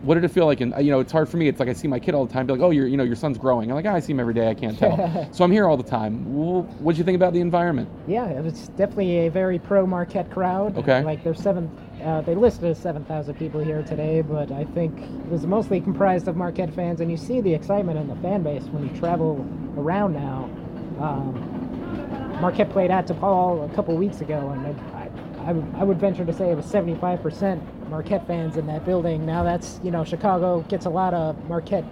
What 0.02 0.16
did 0.16 0.24
it 0.24 0.28
feel 0.28 0.44
like? 0.44 0.60
And 0.60 0.74
you 0.84 0.90
know, 0.90 1.00
it's 1.00 1.12
hard 1.12 1.28
for 1.30 1.38
me. 1.38 1.48
It's 1.48 1.60
like 1.60 1.68
I 1.68 1.72
see 1.72 1.88
my 1.88 1.98
kid 1.98 2.14
all 2.14 2.26
the 2.26 2.32
time. 2.32 2.46
Be 2.46 2.52
like, 2.52 2.62
oh, 2.62 2.70
you're 2.70 2.86
you 2.86 2.96
know 2.96 3.04
your 3.04 3.16
son's 3.16 3.38
growing. 3.38 3.70
I'm 3.70 3.74
like, 3.74 3.86
ah, 3.86 3.94
I 3.94 4.00
see 4.00 4.12
him 4.12 4.20
every 4.20 4.34
day. 4.34 4.48
I 4.48 4.54
can't 4.54 4.78
tell. 4.78 5.28
so 5.32 5.44
I'm 5.44 5.52
here 5.52 5.66
all 5.66 5.76
the 5.76 5.82
time. 5.82 6.24
What'd 6.34 6.98
you 6.98 7.04
think 7.04 7.16
about 7.16 7.32
the 7.32 7.40
environment? 7.40 7.88
Yeah, 8.06 8.26
it 8.28 8.42
was 8.42 8.68
definitely 8.68 9.26
a 9.26 9.30
very 9.30 9.58
pro 9.58 9.86
Marquette 9.86 10.30
crowd. 10.30 10.76
Okay. 10.76 11.02
Like 11.02 11.24
there's 11.24 11.40
seven, 11.40 11.70
uh, 12.02 12.20
they 12.22 12.34
listed 12.34 12.64
as 12.64 12.78
7,000 12.78 13.34
people 13.34 13.60
here 13.60 13.82
today, 13.82 14.20
but 14.20 14.50
I 14.52 14.64
think 14.64 14.98
it 15.00 15.28
was 15.28 15.46
mostly 15.46 15.80
comprised 15.80 16.28
of 16.28 16.36
Marquette 16.36 16.74
fans, 16.74 17.00
and 17.00 17.10
you 17.10 17.16
see 17.16 17.40
the 17.40 17.54
excitement 17.54 17.98
in 17.98 18.08
the 18.08 18.16
fan 18.16 18.42
base 18.42 18.64
when 18.64 18.86
you 18.86 18.98
travel 18.98 19.46
around 19.76 20.14
now. 20.14 20.50
Um, 21.00 21.63
Marquette 22.44 22.68
played 22.68 22.90
at 22.90 23.06
DePaul 23.06 23.72
a 23.72 23.74
couple 23.74 23.96
weeks 23.96 24.20
ago, 24.20 24.50
and 24.50 24.66
I, 24.66 25.08
I, 25.48 25.80
I, 25.80 25.82
would, 25.82 25.98
venture 25.98 26.26
to 26.26 26.32
say 26.34 26.50
it 26.50 26.54
was 26.54 26.66
75% 26.66 27.88
Marquette 27.88 28.26
fans 28.26 28.58
in 28.58 28.66
that 28.66 28.84
building. 28.84 29.24
Now 29.24 29.42
that's, 29.42 29.80
you 29.82 29.90
know, 29.90 30.04
Chicago 30.04 30.60
gets 30.68 30.84
a 30.84 30.90
lot 30.90 31.14
of 31.14 31.42
Marquette 31.48 31.86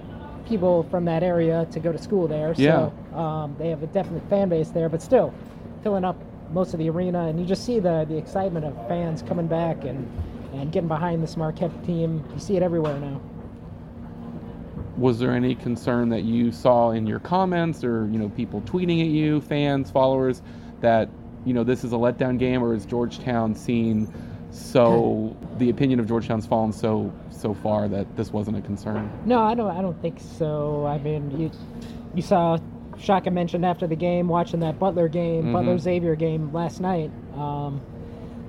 people 0.47 0.83
from 0.91 1.07
that 1.07 1.23
area 1.23 1.67
to 1.71 1.81
go 1.81 1.91
to 1.91 1.97
school 1.97 2.29
there. 2.29 2.53
Yeah. 2.59 2.91
So 3.13 3.19
um, 3.19 3.57
they 3.59 3.71
have 3.71 3.83
a 3.83 3.87
definite 3.87 4.29
fan 4.29 4.51
base 4.51 4.69
there, 4.69 4.91
but 4.91 5.01
still 5.01 5.33
filling 5.83 6.05
up 6.05 6.21
most 6.51 6.75
of 6.75 6.79
the 6.81 6.91
arena, 6.91 7.29
and 7.29 7.41
you 7.41 7.47
just 7.47 7.65
see 7.65 7.79
the 7.79 8.05
the 8.07 8.19
excitement 8.19 8.67
of 8.67 8.77
fans 8.89 9.23
coming 9.23 9.47
back 9.47 9.85
and 9.85 10.07
and 10.53 10.71
getting 10.71 10.89
behind 10.89 11.23
this 11.23 11.35
Marquette 11.35 11.83
team. 11.87 12.23
You 12.35 12.39
see 12.39 12.59
it 12.59 12.63
everywhere 12.63 12.99
now. 13.01 13.23
Was 15.03 15.19
there 15.19 15.33
any 15.33 15.57
concern 15.57 16.11
that 16.11 16.23
you 16.23 16.53
saw 16.53 16.93
in 16.93 17.09
your 17.09 17.19
comments 17.19 17.83
or 17.83 18.07
you 18.07 18.21
know 18.21 18.29
people 18.29 18.61
tweeting 18.61 19.01
at 19.01 19.09
you, 19.09 19.41
fans, 19.41 19.91
followers, 19.91 20.43
that 20.81 21.09
you 21.45 21.53
know 21.53 21.65
this 21.65 21.83
is 21.83 21.93
a 21.93 21.97
letdown 21.97 22.39
game, 22.39 22.63
or 22.63 22.73
is 22.73 22.87
Georgetown 22.87 23.53
seen 23.57 24.07
so 24.53 25.37
the 25.59 25.71
opinion 25.71 25.99
of 25.99 26.07
Georgetown's 26.07 26.47
fallen 26.47 26.73
so 26.73 27.13
so 27.31 27.53
far 27.53 27.89
that 27.89 28.17
this 28.17 28.33
wasn't 28.33 28.57
a 28.57 28.61
concern? 28.61 29.11
No, 29.27 29.41
I 29.41 29.55
don't. 29.57 29.73
I 29.77 29.83
don't 29.83 30.01
think 30.01 30.21
so. 30.21 30.87
I 30.87 30.99
mean, 30.99 31.37
you 31.37 31.51
you 32.15 32.23
saw 32.23 32.59
Shaka 32.97 33.33
mentioned 33.33 33.67
after 33.67 33.89
the 33.89 33.97
game 33.97 34.29
watching 34.29 34.61
that 34.61 34.79
Butler 34.79 35.09
game, 35.09 35.47
Mhm. 35.47 35.53
Butler 35.53 35.79
Xavier 35.79 36.15
game 36.15 36.53
last 36.53 36.81
night. 36.81 37.11
Um, 37.37 37.81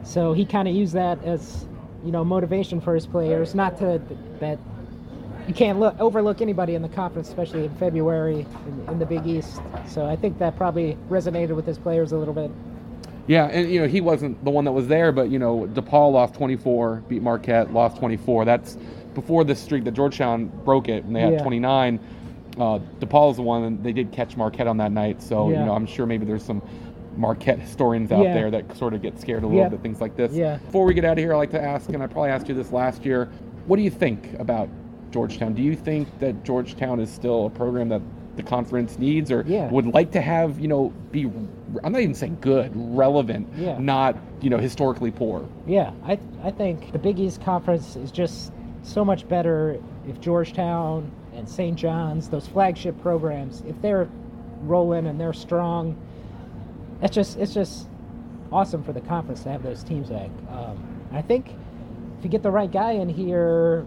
so 0.04 0.34
he 0.34 0.46
kind 0.46 0.68
of 0.68 0.76
used 0.76 0.94
that 0.94 1.24
as 1.24 1.66
you 2.06 2.12
know 2.12 2.24
motivation 2.24 2.80
for 2.80 2.94
his 2.94 3.08
players, 3.08 3.56
not 3.56 3.76
to 3.80 4.00
that 4.40 4.60
you 5.48 5.54
can't 5.54 5.80
look 5.80 6.00
overlook 6.00 6.42
anybody 6.42 6.76
in 6.76 6.82
the 6.82 6.90
conference, 6.90 7.28
especially 7.28 7.66
in 7.66 7.76
February 7.76 8.46
in, 8.68 8.90
in 8.90 9.00
the 9.00 9.06
Big 9.06 9.26
East. 9.26 9.60
So 9.88 10.06
I 10.06 10.16
think 10.16 10.38
that 10.40 10.56
probably 10.56 10.98
resonated 11.10 11.56
with 11.56 11.66
his 11.66 11.78
players 11.78 12.12
a 12.12 12.18
little 12.18 12.34
bit. 12.34 12.52
Yeah, 13.28 13.46
and 13.48 13.72
you 13.72 13.80
know 13.82 13.88
he 13.88 14.02
wasn't 14.02 14.44
the 14.44 14.52
one 14.52 14.66
that 14.66 14.72
was 14.74 14.88
there, 14.88 15.12
but 15.12 15.30
you 15.30 15.40
know 15.40 15.68
DePaul 15.74 16.12
lost 16.12 16.34
24, 16.36 17.04
beat 17.08 17.22
Marquette, 17.22 17.74
lost 17.74 17.98
24. 17.98 18.46
That's 18.46 18.78
before 19.16 19.44
the 19.44 19.56
streak 19.56 19.84
that 19.86 19.92
Georgetown 19.94 20.48
broke 20.66 20.90
it 20.90 21.04
and 21.06 21.16
they 21.16 21.22
had 21.22 21.34
Yeah. 21.34 21.44
29. 21.44 22.00
Uh, 22.58 22.80
DePaul's 23.00 23.38
the 23.38 23.42
one, 23.42 23.64
and 23.64 23.84
they 23.84 23.94
did 23.94 24.12
catch 24.12 24.36
Marquette 24.38 24.68
on 24.68 24.78
that 24.78 24.92
night. 24.92 25.22
So 25.22 25.50
you 25.50 25.56
know 25.56 25.74
I'm 25.74 25.86
sure 25.86 26.06
maybe 26.06 26.26
there's 26.26 26.44
some 26.44 26.62
Marquette 27.16 27.60
historians 27.60 28.12
out 28.12 28.24
Yeah. 28.24 28.34
there 28.34 28.52
that 28.52 28.76
sort 28.76 28.94
of 28.94 29.02
get 29.02 29.20
scared 29.20 29.44
a 29.44 29.48
little 29.48 29.62
Yeah. 29.62 29.70
bit 29.70 29.82
things 29.82 30.02
like 30.02 30.16
this. 30.16 30.34
Yeah. 30.34 30.58
Before 30.58 30.86
we 30.86 30.94
get 30.94 31.06
out 31.06 31.14
of 31.14 31.20
here, 31.20 31.34
I 31.34 31.38
like 31.38 31.52
to 31.52 31.62
ask, 31.62 31.90
and 31.90 32.02
I 32.02 32.08
probably 32.08 32.32
asked 32.32 32.50
you 32.50 32.56
this 32.56 32.72
last 32.72 33.06
year. 33.06 33.30
What 33.68 33.78
do 33.78 33.84
you 33.84 33.92
think 33.92 34.34
about 34.40 34.68
Georgetown? 35.18 35.54
Do 35.54 35.62
you 35.62 35.76
think 35.76 36.08
that 36.20 36.44
Georgetown 36.44 37.00
is 37.00 37.10
still 37.10 37.46
a 37.46 37.50
program 37.50 37.88
that 37.90 38.02
the 38.36 38.44
conference 38.44 38.98
needs, 38.98 39.32
or 39.32 39.44
Yeah. 39.48 39.70
would 39.70 39.86
like 39.94 40.12
to 40.12 40.22
have 40.22 40.60
you 40.60 40.68
know 40.68 40.92
be? 41.12 41.32
I'm 41.84 41.92
not 41.94 42.02
even 42.02 42.16
saying 42.16 42.40
good, 42.42 42.72
relevant, 42.76 43.48
Yeah. 43.56 43.78
not 43.80 44.18
you 44.42 44.50
know 44.50 44.58
historically 44.58 45.12
poor. 45.12 45.44
Yeah, 45.68 45.92
I 46.04 46.18
I 46.44 46.50
think 46.52 46.92
the 46.92 47.00
Big 47.00 47.20
East 47.20 47.42
Conference 47.42 47.96
is 47.96 48.12
just 48.12 48.52
so 48.82 49.06
much 49.06 49.28
better 49.30 49.78
if 50.08 50.20
Georgetown 50.20 51.10
and 51.36 51.48
St. 51.48 51.76
John's, 51.78 52.28
those 52.28 52.48
flagship 52.48 53.00
programs, 53.02 53.64
if 53.68 53.80
they're 53.82 54.10
rolling 54.66 55.06
and 55.08 55.20
they're 55.20 55.32
strong, 55.34 55.96
it's 57.04 57.14
just 57.16 57.38
it's 57.38 57.54
just 57.54 57.88
awesome 58.52 58.84
for 58.84 58.94
the 58.94 59.02
conference 59.02 59.44
to 59.44 59.50
have 59.50 59.62
those 59.64 59.84
teams 59.84 60.10
back. 60.10 60.30
Um, 60.52 60.78
I 61.12 61.22
think 61.22 61.56
if 62.18 62.24
you 62.24 62.30
get 62.32 62.42
the 62.44 62.52
right 62.52 62.72
guy 62.72 62.92
in 62.94 63.10
here, 63.10 63.86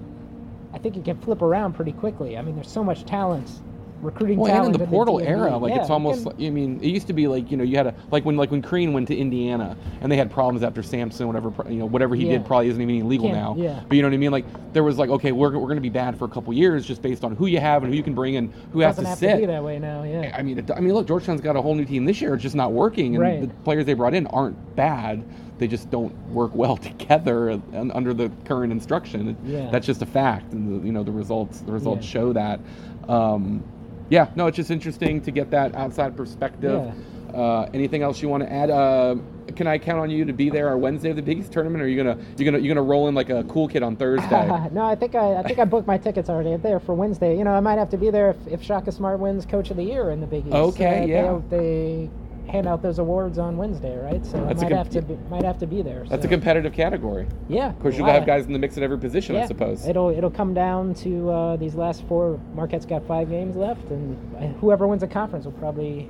I 0.76 0.78
think 0.78 0.94
it 0.98 1.06
can 1.06 1.16
flip 1.16 1.40
around 1.40 1.72
pretty 1.72 1.92
quickly. 1.92 2.36
I 2.36 2.42
mean, 2.42 2.54
there's 2.54 2.70
so 2.70 2.84
much 2.84 3.06
talent, 3.06 3.62
recruiting 4.02 4.38
Well, 4.38 4.46
and 4.50 4.56
talent 4.56 4.74
in 4.76 4.80
the 4.80 4.86
portal 4.86 5.16
DMV. 5.16 5.26
era, 5.28 5.56
like 5.56 5.74
Yeah, 5.74 5.80
it's 5.80 5.90
almost. 5.90 6.24
can- 6.24 6.36
like- 6.36 6.46
I 6.46 6.50
mean, 6.50 6.78
it 6.82 6.88
used 6.88 7.06
to 7.06 7.12
be 7.12 7.26
like 7.28 7.50
you 7.50 7.56
know 7.56 7.64
you 7.64 7.76
had 7.76 7.86
a 7.88 7.94
like 8.10 8.24
when 8.24 8.36
like 8.36 8.50
when 8.50 8.62
Crean 8.62 8.92
went 8.92 9.08
to 9.08 9.16
Indiana 9.16 9.76
and 10.00 10.10
they 10.12 10.16
had 10.16 10.30
problems 10.30 10.62
after 10.62 10.82
Sampson, 10.82 11.26
whatever 11.26 11.52
you 11.68 11.76
know 11.78 11.86
whatever 11.86 12.14
he 12.14 12.26
Yeah. 12.26 12.32
did 12.38 12.46
probably 12.46 12.68
isn't 12.68 12.80
even 12.82 12.94
illegal 12.96 13.30
now. 13.30 13.54
yeah. 13.58 13.80
But 13.88 13.96
you 13.96 14.02
know 14.02 14.08
what 14.08 14.14
I 14.14 14.18
mean? 14.18 14.30
Like 14.32 14.44
there 14.72 14.82
was 14.82 14.98
like 14.98 15.10
okay, 15.10 15.32
we're, 15.32 15.50
we're 15.52 15.66
going 15.66 15.76
to 15.76 15.80
be 15.80 15.88
bad 15.88 16.18
for 16.18 16.24
a 16.24 16.28
couple 16.28 16.52
years 16.52 16.84
just 16.86 17.02
based 17.02 17.24
on 17.24 17.34
who 17.36 17.46
you 17.46 17.60
have 17.60 17.82
and 17.82 17.92
who 17.92 17.96
you 17.96 18.02
can 18.02 18.14
bring 18.14 18.36
and 18.36 18.52
who 18.72 18.80
has 18.80 18.96
doesn't 18.96 19.04
to 19.04 19.08
have 19.10 19.18
sit. 19.18 19.32
to 19.32 19.38
be 19.38 19.46
that 19.46 19.62
way 19.64 19.78
now. 19.78 20.02
Yeah. 20.02 20.34
I 20.36 20.42
mean, 20.42 20.58
it, 20.58 20.70
I 20.70 20.80
mean, 20.80 20.92
look, 20.94 21.06
Georgetown's 21.08 21.40
got 21.40 21.56
a 21.56 21.62
whole 21.62 21.74
new 21.74 21.84
team 21.84 22.04
this 22.04 22.20
year. 22.20 22.34
It's 22.34 22.42
just 22.42 22.54
not 22.56 22.72
working, 22.72 23.14
and 23.16 23.22
Right. 23.22 23.40
the 23.40 23.48
players 23.64 23.86
they 23.86 23.94
brought 23.94 24.14
in 24.14 24.26
aren't 24.28 24.76
bad. 24.76 25.24
They 25.58 25.66
just 25.66 25.90
don't 25.90 26.14
work 26.28 26.54
well 26.54 26.76
together 26.90 27.50
un- 27.50 27.90
under 27.94 28.12
the 28.12 28.30
current 28.44 28.72
instruction. 28.72 29.36
Yeah. 29.44 29.70
That's 29.70 29.86
just 29.86 30.02
a 30.02 30.06
fact, 30.06 30.52
and 30.52 30.82
the, 30.82 30.86
you 30.86 30.92
know 30.92 31.02
the 31.02 31.12
results. 31.12 31.60
The 31.60 31.72
results 31.72 32.04
Yeah. 32.06 32.10
show 32.12 32.32
that. 32.34 32.60
Um, 33.08 33.62
yeah, 34.08 34.28
no, 34.36 34.46
it's 34.46 34.56
just 34.56 34.70
interesting 34.70 35.20
to 35.22 35.30
get 35.30 35.50
that 35.50 35.74
outside 35.74 36.16
perspective. 36.16 36.92
Uh, 37.34 37.68
anything 37.74 38.02
else 38.02 38.22
you 38.22 38.28
want 38.28 38.42
to 38.42 38.50
add? 38.50 38.70
Uh, 38.70 39.16
can 39.56 39.66
I 39.66 39.78
count 39.78 39.98
on 39.98 40.10
you 40.10 40.24
to 40.24 40.32
be 40.32 40.48
there 40.48 40.70
on 40.70 40.80
Wednesday 40.80 41.10
of 41.10 41.16
the 41.16 41.22
Big 41.22 41.38
East 41.38 41.52
tournament? 41.52 41.82
Or 41.82 41.84
are 41.84 41.88
you 41.88 41.96
gonna 41.96 42.16
you 42.38 42.44
gonna 42.44 42.58
you 42.58 42.68
gonna 42.68 42.82
roll 42.82 43.08
in 43.08 43.14
like 43.14 43.30
a 43.30 43.44
cool 43.44 43.68
kid 43.68 43.82
on 43.82 43.96
Thursday? 43.96 44.46
no, 44.72 44.84
I 44.84 44.94
think 44.94 45.14
I, 45.14 45.36
I 45.36 45.42
think 45.42 45.58
I 45.58 45.64
booked 45.64 45.86
my 45.86 45.98
tickets 45.98 46.30
already. 46.30 46.52
I'm 46.52 46.62
there 46.62 46.80
for 46.80 46.94
Wednesday. 46.94 47.36
You 47.36 47.44
know, 47.44 47.50
I 47.52 47.60
might 47.60 47.78
have 47.78 47.90
to 47.90 47.96
be 47.98 48.10
there 48.10 48.30
if, 48.30 48.36
if 48.46 48.62
Shaka 48.62 48.90
Smart 48.92 49.18
wins 49.20 49.44
Coach 49.44 49.70
of 49.70 49.76
the 49.76 49.82
Year 49.84 50.10
in 50.10 50.20
the 50.20 50.26
Big 50.26 50.46
East. 50.46 50.54
Okay, 50.54 51.02
Uh, 51.02 51.06
yeah. 51.06 51.40
They, 51.50 51.56
they 51.56 52.10
hand 52.48 52.66
out 52.68 52.82
those 52.82 52.98
awards 52.98 53.38
on 53.38 53.56
Wednesday, 53.56 53.96
right? 53.98 54.24
So 54.24 54.32
That's 54.44 54.60
I 54.60 54.64
might 54.64 54.68
com- 54.70 54.78
have 54.78 54.90
to 54.90 55.02
be, 55.02 55.16
might 55.28 55.44
have 55.44 55.58
to 55.58 55.66
be 55.66 55.82
there. 55.82 56.04
That's 56.08 56.22
so. 56.22 56.28
a 56.28 56.30
competitive 56.30 56.72
category. 56.72 57.26
yeah. 57.48 57.70
Of 57.70 57.80
course, 57.80 57.96
you'll 57.96 58.06
wow. 58.06 58.12
have 58.14 58.26
guys 58.26 58.46
in 58.46 58.52
the 58.52 58.58
mix 58.58 58.76
at 58.76 58.82
every 58.82 58.98
position, 58.98 59.36
I 59.36 59.46
suppose. 59.46 59.86
It'll 59.86 60.10
it'll 60.10 60.30
come 60.30 60.54
down 60.54 60.94
to 60.94 61.30
uh, 61.30 61.56
these 61.56 61.74
last 61.74 62.04
four. 62.06 62.40
Marquette's 62.54 62.86
got 62.86 63.06
five 63.06 63.28
games 63.30 63.56
left, 63.56 63.84
and 63.90 64.56
whoever 64.56 64.86
wins 64.86 65.00
the 65.00 65.08
conference 65.08 65.44
will 65.44 65.52
probably, 65.52 66.02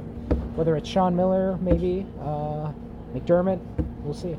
whether 0.56 0.76
it's 0.76 0.88
Sean 0.88 1.16
Miller, 1.16 1.56
maybe 1.60 2.06
uh, 2.20 2.70
McDermott, 3.14 3.60
we'll 4.02 4.14
see. 4.14 4.36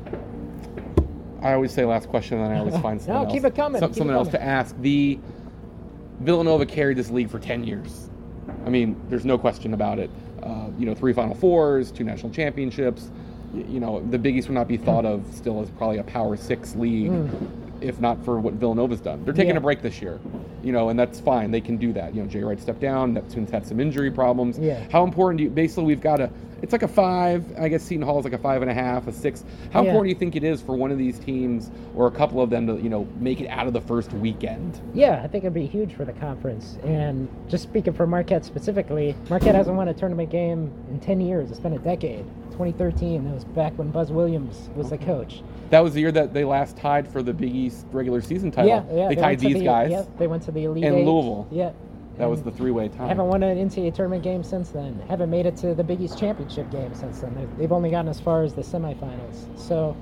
I 1.42 1.52
always 1.52 1.72
say 1.72 1.84
last 1.84 2.08
question, 2.08 2.38
and 2.38 2.46
then 2.46 2.56
I 2.56 2.60
always 2.60 2.78
find 2.82 3.00
something 3.00 3.14
No, 3.14 3.24
else. 3.24 3.32
keep 3.32 3.44
it 3.44 3.54
coming, 3.54 3.80
Some- 3.80 3.90
keep 3.90 3.96
it 3.96 3.98
something 3.98 4.14
else 4.16 4.28
coming. 4.28 4.40
to 4.40 4.46
ask. 4.46 4.76
The 4.80 5.18
Villanova 6.20 6.66
carried 6.66 6.96
this 6.96 7.10
league 7.10 7.30
for 7.30 7.38
ten 7.38 7.64
years. 7.64 8.08
I 8.66 8.70
mean, 8.70 9.00
there's 9.08 9.24
no 9.24 9.38
question 9.38 9.74
about 9.74 9.98
it. 9.98 10.10
Uh, 10.48 10.70
you 10.78 10.86
know, 10.86 10.94
three 10.94 11.12
Final 11.12 11.34
Fours, 11.34 11.90
two 11.90 12.04
national 12.04 12.32
championships. 12.32 13.10
You 13.54 13.80
know, 13.80 14.00
the 14.10 14.18
Big 14.18 14.36
East 14.36 14.48
would 14.48 14.54
not 14.54 14.66
be 14.68 14.76
thought 14.78 15.04
of 15.04 15.22
still 15.34 15.60
as 15.60 15.68
probably 15.70 15.98
a 15.98 16.04
Power 16.04 16.36
Six 16.36 16.74
league, 16.74 17.10
Mm. 17.10 17.30
If 17.80 18.00
not 18.00 18.22
for 18.24 18.38
what 18.40 18.54
Villanova's 18.54 19.00
done. 19.00 19.24
They're 19.24 19.32
taking 19.34 19.52
Yeah. 19.54 19.58
a 19.58 19.60
break 19.60 19.82
this 19.82 20.00
year. 20.02 20.18
you 20.60 20.72
know, 20.72 20.88
and 20.88 20.98
that's 20.98 21.20
fine. 21.20 21.52
They 21.52 21.60
can 21.60 21.76
do 21.76 21.92
that. 21.92 22.12
You 22.16 22.22
know, 22.22 22.28
Jay 22.28 22.42
Wright 22.42 22.58
stepped 22.60 22.80
down. 22.80 23.14
Neptune's 23.14 23.48
had 23.48 23.64
some 23.64 23.78
injury 23.78 24.10
problems. 24.10 24.58
Yeah. 24.58 24.80
How 24.90 25.04
important 25.04 25.38
do 25.38 25.44
you? 25.44 25.50
Basically, 25.50 25.84
we've 25.84 26.00
got 26.00 26.20
a. 26.20 26.28
It's 26.62 26.72
like 26.72 26.82
a 26.82 26.88
five. 26.88 27.44
I 27.56 27.68
guess 27.68 27.84
Seton 27.84 28.02
Hall 28.04 28.18
is 28.18 28.24
like 28.24 28.32
a 28.34 28.38
five 28.38 28.60
and 28.62 28.70
a 28.70 28.74
half, 28.74 29.06
a 29.06 29.12
six. 29.12 29.44
How 29.70 29.82
Yeah. 29.82 29.90
important 29.90 30.06
do 30.06 30.08
you 30.08 30.14
think 30.18 30.34
it 30.34 30.42
is 30.42 30.60
for 30.60 30.74
one 30.76 30.90
of 30.90 30.98
these 30.98 31.20
teams 31.20 31.70
or 31.94 32.08
a 32.08 32.10
couple 32.10 32.42
of 32.42 32.50
them 32.50 32.66
to, 32.66 32.74
you 32.82 32.88
know, 32.90 33.06
make 33.20 33.40
it 33.40 33.46
out 33.46 33.68
of 33.68 33.72
the 33.72 33.80
first 33.80 34.12
weekend? 34.14 34.80
Yeah, 34.94 35.20
I 35.22 35.28
think 35.28 35.44
it'd 35.44 35.54
be 35.54 35.64
huge 35.66 35.94
for 35.94 36.04
the 36.04 36.12
conference. 36.12 36.76
And 36.84 37.28
just 37.46 37.62
speaking 37.62 37.92
for 37.92 38.08
Marquette 38.08 38.44
specifically, 38.44 39.14
Marquette 39.30 39.54
hasn't 39.54 39.76
won 39.76 39.86
a 39.86 39.94
tournament 39.94 40.28
game 40.30 40.72
in 40.90 40.98
10 40.98 41.20
years. 41.20 41.52
It's 41.52 41.60
been 41.60 41.74
a 41.74 41.78
decade. 41.78 42.24
2013, 42.50 43.24
that 43.26 43.34
was 43.34 43.44
back 43.44 43.72
when 43.78 43.90
Buzz 43.90 44.10
Williams 44.10 44.68
was 44.74 44.90
the 44.90 44.98
coach. 44.98 45.42
That 45.70 45.80
was 45.80 45.94
the 45.94 46.00
year 46.00 46.12
that 46.12 46.32
they 46.32 46.44
last 46.44 46.76
tied 46.76 47.06
for 47.06 47.22
the 47.22 47.32
Big 47.32 47.54
East 47.54 47.86
regular 47.92 48.20
season 48.22 48.50
title. 48.50 48.70
Yeah, 48.70 48.84
yeah. 48.84 49.08
they, 49.08 49.16
went 49.16 49.18
tied 49.20 49.40
these 49.40 49.54
the- 49.58 49.64
guys. 49.64 49.90
Yeah, 49.90 50.04
they 50.18 50.26
went 50.26 50.42
to 50.44 50.50
the 50.50 50.64
Elite 50.64 50.84
And 50.84 50.96
Eight. 50.96 51.04
Louisville. 51.04 51.46
Yeah. 51.50 51.72
That 52.16 52.28
was 52.28 52.42
the 52.42 52.50
three-way 52.50 52.88
tie. 52.88 53.06
Haven't 53.06 53.28
won 53.28 53.44
an 53.44 53.56
NCAA 53.68 53.94
tournament 53.94 54.24
game 54.24 54.42
since 54.42 54.70
then. 54.70 55.00
Haven't 55.08 55.30
made 55.30 55.46
it 55.46 55.56
to 55.58 55.72
the 55.74 55.84
Big 55.84 56.00
East 56.00 56.18
championship 56.18 56.68
game 56.72 56.92
since 56.92 57.20
then. 57.20 57.32
They've, 57.36 57.58
they've 57.58 57.72
only 57.72 57.90
gotten 57.90 58.08
as 58.08 58.18
far 58.18 58.42
as 58.42 58.54
the 58.54 58.62
semifinals. 58.62 59.56
So, 59.56 59.96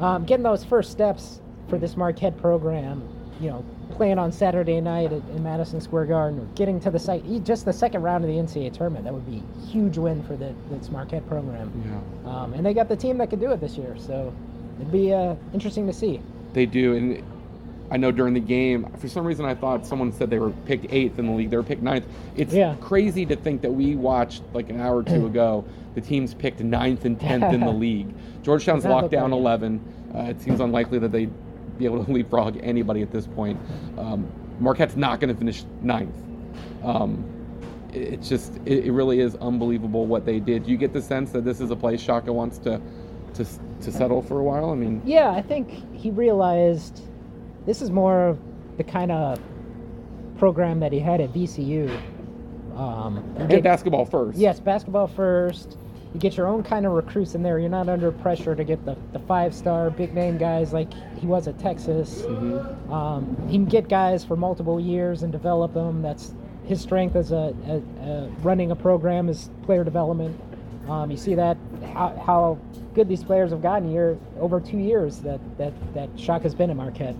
um, 0.00 0.24
getting 0.24 0.42
those 0.42 0.64
first 0.64 0.90
steps 0.90 1.40
for 1.68 1.78
this 1.78 1.96
Marquette 1.96 2.36
program, 2.36 3.08
you 3.40 3.48
know, 3.48 3.64
playing 3.90 4.18
on 4.18 4.32
Saturday 4.32 4.80
night 4.80 5.12
at, 5.12 5.22
in 5.36 5.42
Madison 5.44 5.80
Square 5.80 6.06
Garden, 6.06 6.40
or 6.40 6.44
getting 6.56 6.80
to 6.80 6.90
the 6.90 6.98
site, 6.98 7.22
just 7.44 7.64
the 7.64 7.72
second 7.72 8.02
round 8.02 8.24
of 8.24 8.30
the 8.30 8.36
NCAA 8.36 8.72
tournament, 8.72 9.04
that 9.04 9.14
would 9.14 9.30
be 9.30 9.40
a 9.40 9.66
huge 9.66 9.98
win 9.98 10.20
for 10.24 10.34
the 10.34 10.52
this 10.68 10.90
Marquette 10.90 11.26
program. 11.28 11.70
Yeah. 12.24 12.30
Um, 12.30 12.54
and 12.54 12.66
they 12.66 12.74
got 12.74 12.88
the 12.88 12.96
team 12.96 13.18
that 13.18 13.30
could 13.30 13.40
do 13.40 13.52
it 13.52 13.60
this 13.60 13.76
year, 13.76 13.94
so 13.98 14.34
it'd 14.82 14.92
be 14.92 15.12
uh, 15.14 15.34
interesting 15.54 15.86
to 15.86 15.92
see. 15.92 16.20
They 16.52 16.66
do, 16.66 16.94
and 16.96 17.22
I 17.90 17.96
know 17.96 18.10
during 18.10 18.34
the 18.34 18.40
game, 18.40 18.90
for 18.98 19.08
some 19.08 19.24
reason, 19.24 19.44
I 19.46 19.54
thought 19.54 19.86
someone 19.86 20.12
said 20.12 20.28
they 20.28 20.38
were 20.38 20.50
picked 20.50 20.92
eighth 20.92 21.18
in 21.18 21.26
the 21.26 21.32
league. 21.32 21.50
They 21.50 21.56
were 21.56 21.62
picked 21.62 21.82
ninth. 21.82 22.06
It's 22.36 22.52
Yeah. 22.52 22.74
crazy 22.80 23.24
to 23.26 23.36
think 23.36 23.62
that 23.62 23.70
we 23.70 23.94
watched 23.96 24.42
like 24.52 24.70
an 24.70 24.80
hour 24.80 24.96
or 24.98 25.02
two 25.02 25.26
ago 25.32 25.64
the 25.94 26.00
teams 26.00 26.32
picked 26.34 26.60
ninth 26.60 27.04
and 27.04 27.20
tenth 27.20 27.52
in 27.52 27.60
the 27.60 27.70
league. 27.86 28.12
Georgetown's 28.42 28.84
locked 28.84 29.10
down 29.10 29.32
eleven. 29.32 29.80
Uh, 30.14 30.22
it 30.30 30.40
seems 30.40 30.60
unlikely 30.60 30.98
that 30.98 31.12
they'd 31.12 31.30
be 31.78 31.84
able 31.84 32.04
to 32.04 32.10
leapfrog 32.12 32.58
anybody 32.62 33.02
at 33.02 33.10
this 33.12 33.26
point. 33.26 33.58
Um, 33.98 34.30
Marquette's 34.58 34.96
not 34.96 35.20
going 35.20 35.32
to 35.32 35.38
finish 35.38 35.64
ninth. 35.82 36.14
Um, 36.82 37.24
it's 37.92 38.28
just, 38.28 38.56
it, 38.64 38.86
it 38.86 38.92
really 38.92 39.20
is 39.20 39.34
unbelievable 39.36 40.06
what 40.06 40.24
they 40.24 40.40
did. 40.40 40.64
Do 40.64 40.70
you 40.70 40.76
get 40.78 40.92
the 40.94 41.02
sense 41.02 41.30
that 41.32 41.44
this 41.44 41.60
is 41.60 41.70
a 41.70 41.76
place 41.76 42.00
Shaka 42.00 42.32
wants 42.32 42.56
to, 42.58 42.80
to, 43.34 43.44
to 43.82 43.92
settle 43.92 44.22
for 44.22 44.38
a 44.38 44.42
while? 44.42 44.70
I 44.70 44.74
mean, 44.74 45.02
Yeah, 45.04 45.30
I 45.30 45.42
think 45.42 45.94
he 45.94 46.10
realized 46.10 47.02
this 47.66 47.82
is 47.82 47.90
more 47.90 48.26
of 48.28 48.38
the 48.76 48.84
kind 48.84 49.12
of 49.12 49.38
program 50.38 50.80
that 50.80 50.92
he 50.92 50.98
had 50.98 51.20
at 51.20 51.32
VCU. 51.32 51.88
Um, 52.76 53.22
you 53.40 53.46
get- 53.46 53.62
basketball 53.62 54.04
first. 54.04 54.38
yes, 54.38 54.60
basketball 54.60 55.06
first. 55.06 55.76
You 56.14 56.20
get 56.20 56.36
your 56.36 56.46
own 56.46 56.62
kind 56.62 56.84
of 56.84 56.92
recruits 56.92 57.34
in 57.34 57.42
there. 57.42 57.58
You're 57.58 57.70
not 57.70 57.88
under 57.88 58.12
pressure 58.12 58.54
to 58.54 58.64
get 58.64 58.84
the, 58.84 58.96
the 59.12 59.18
five 59.20 59.54
star 59.54 59.88
big 59.88 60.12
name 60.14 60.36
guys 60.36 60.72
like 60.74 60.88
he 61.18 61.26
was 61.26 61.48
at 61.48 61.58
Texas. 61.58 62.22
Mhm. 62.22 62.90
Um, 62.90 63.34
he 63.48 63.56
can 63.56 63.64
get 63.64 63.88
guys 63.88 64.22
for 64.22 64.36
multiple 64.36 64.78
years 64.78 65.22
and 65.22 65.32
develop 65.32 65.72
them. 65.72 66.02
That's 66.02 66.34
his 66.64 66.82
strength 66.82 67.16
as 67.16 67.32
a, 67.32 67.54
a, 67.66 68.06
a 68.06 68.28
running 68.42 68.70
a 68.72 68.76
program 68.76 69.28
is 69.30 69.48
player 69.62 69.84
development. 69.84 70.38
Um, 70.86 71.10
you 71.10 71.16
see 71.16 71.34
that 71.34 71.56
how, 71.92 72.22
how 72.24 72.58
good 72.94 73.08
these 73.08 73.24
players 73.24 73.50
have 73.50 73.62
gotten 73.62 73.90
here 73.90 74.18
over 74.38 74.60
two 74.60 74.78
years 74.78 75.18
that 75.20 75.40
that 75.58 75.72
that 75.94 76.08
Shaka 76.16 76.44
has 76.44 76.54
been 76.54 76.70
at 76.70 76.76
Marquette. 76.76 77.16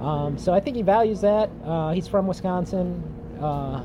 Um, 0.00 0.36
so 0.36 0.52
I 0.52 0.60
think 0.60 0.76
he 0.76 0.82
values 0.82 1.20
that. 1.20 1.50
Uh, 1.64 1.92
he's 1.92 2.08
from 2.08 2.26
Wisconsin. 2.26 3.02
Uh, 3.40 3.84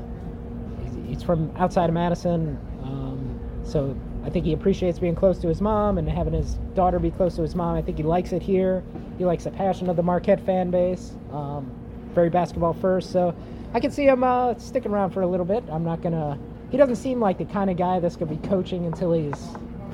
he's, 0.82 0.94
he's 1.06 1.22
from 1.22 1.54
outside 1.56 1.88
of 1.88 1.94
Madison. 1.94 2.58
Um, 2.82 3.40
so 3.62 3.96
I 4.24 4.30
think 4.30 4.44
he 4.44 4.52
appreciates 4.52 4.98
being 4.98 5.14
close 5.14 5.38
to 5.38 5.48
his 5.48 5.60
mom 5.60 5.96
and 5.98 6.08
having 6.08 6.32
his 6.32 6.54
daughter 6.74 6.98
be 6.98 7.10
close 7.10 7.36
to 7.36 7.42
his 7.42 7.54
mom. 7.54 7.76
I 7.76 7.82
think 7.82 7.98
he 7.98 8.02
likes 8.02 8.32
it 8.32 8.42
here. 8.42 8.82
He 9.16 9.24
likes 9.24 9.44
the 9.44 9.50
passion 9.50 9.88
of 9.88 9.96
the 9.96 10.02
Marquette 10.02 10.44
fan 10.44 10.70
base. 10.70 11.12
Um, 11.32 11.70
very 12.14 12.30
basketball 12.30 12.72
first. 12.72 13.12
So 13.12 13.34
I 13.74 13.80
can 13.80 13.90
see 13.90 14.06
him 14.06 14.24
uh, 14.24 14.58
sticking 14.58 14.92
around 14.92 15.10
for 15.10 15.22
a 15.22 15.26
little 15.26 15.46
bit. 15.46 15.62
I'm 15.70 15.84
not 15.84 16.02
to. 16.14 16.38
He 16.70 16.76
doesn't 16.76 16.96
seem 16.96 17.20
like 17.20 17.38
the 17.38 17.44
kind 17.44 17.70
of 17.70 17.76
guy 17.76 18.00
that's 18.00 18.16
to 18.28 18.34
be 18.34 18.48
coaching 18.48 18.86
until 18.86 19.12
he's 19.12 19.48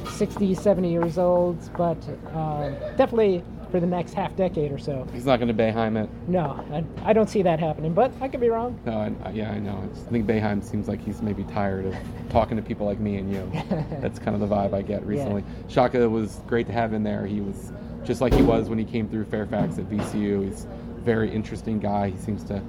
60, 0.08 0.54
70 0.54 0.90
years 0.90 1.18
old, 1.18 1.58
but 1.76 1.96
uh, 2.34 2.70
definitely 2.96 3.42
for 3.70 3.80
the 3.80 3.86
next 3.86 4.14
half 4.14 4.36
decade 4.36 4.70
or 4.70 4.78
so. 4.78 5.06
He's 5.12 5.26
not 5.26 5.40
going 5.40 5.48
to 5.48 5.54
Boeheim 5.54 6.02
it. 6.02 6.08
No, 6.28 6.64
I, 6.72 7.10
I 7.10 7.12
don't 7.12 7.28
see 7.28 7.42
that 7.42 7.58
happening, 7.58 7.92
but 7.92 8.12
I 8.20 8.28
could 8.28 8.40
be 8.40 8.48
wrong. 8.48 8.78
No, 8.84 8.92
I, 9.24 9.30
yeah, 9.30 9.50
I 9.50 9.58
know. 9.58 9.82
It's, 9.90 10.06
I 10.06 10.10
think 10.10 10.26
Boeheim 10.26 10.62
seems 10.62 10.86
like 10.86 11.00
he's 11.00 11.20
maybe 11.22 11.42
tired 11.44 11.86
of 11.86 11.94
talking 12.30 12.56
to 12.56 12.62
people 12.62 12.86
like 12.86 13.00
me 13.00 13.16
and 13.16 13.32
you. 13.32 13.50
That's 14.00 14.18
kind 14.20 14.40
of 14.40 14.48
the 14.48 14.54
vibe 14.54 14.74
I 14.74 14.82
get 14.82 15.04
recently. 15.04 15.42
Shaka 15.68 16.08
was 16.08 16.40
great 16.46 16.66
to 16.68 16.72
have 16.72 16.92
in 16.92 17.02
there. 17.02 17.26
He 17.26 17.40
was 17.40 17.72
just 18.04 18.20
like 18.20 18.32
he 18.34 18.42
was 18.42 18.68
when 18.68 18.78
he 18.78 18.84
came 18.84 19.08
through 19.08 19.24
Fairfax 19.24 19.78
at 19.78 19.86
VCU. 19.90 20.44
He's 20.44 20.66
a 20.66 21.00
very 21.00 21.28
interesting 21.30 21.80
guy. 21.80 22.10
He 22.10 22.18
seems 22.18 22.44
to 22.44 22.62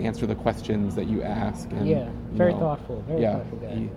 answer 0.00 0.26
the 0.26 0.34
questions 0.34 0.94
that 0.96 1.06
you 1.06 1.22
ask. 1.22 1.70
And, 1.70 1.86
Yeah, 1.86 2.06
you 2.06 2.12
very 2.32 2.54
know, 2.54 2.58
thoughtful, 2.60 3.02
very 3.06 3.22
yeah, 3.22 3.36
thoughtful 3.38 3.58
guy. 3.58 3.74
he- 3.74 3.90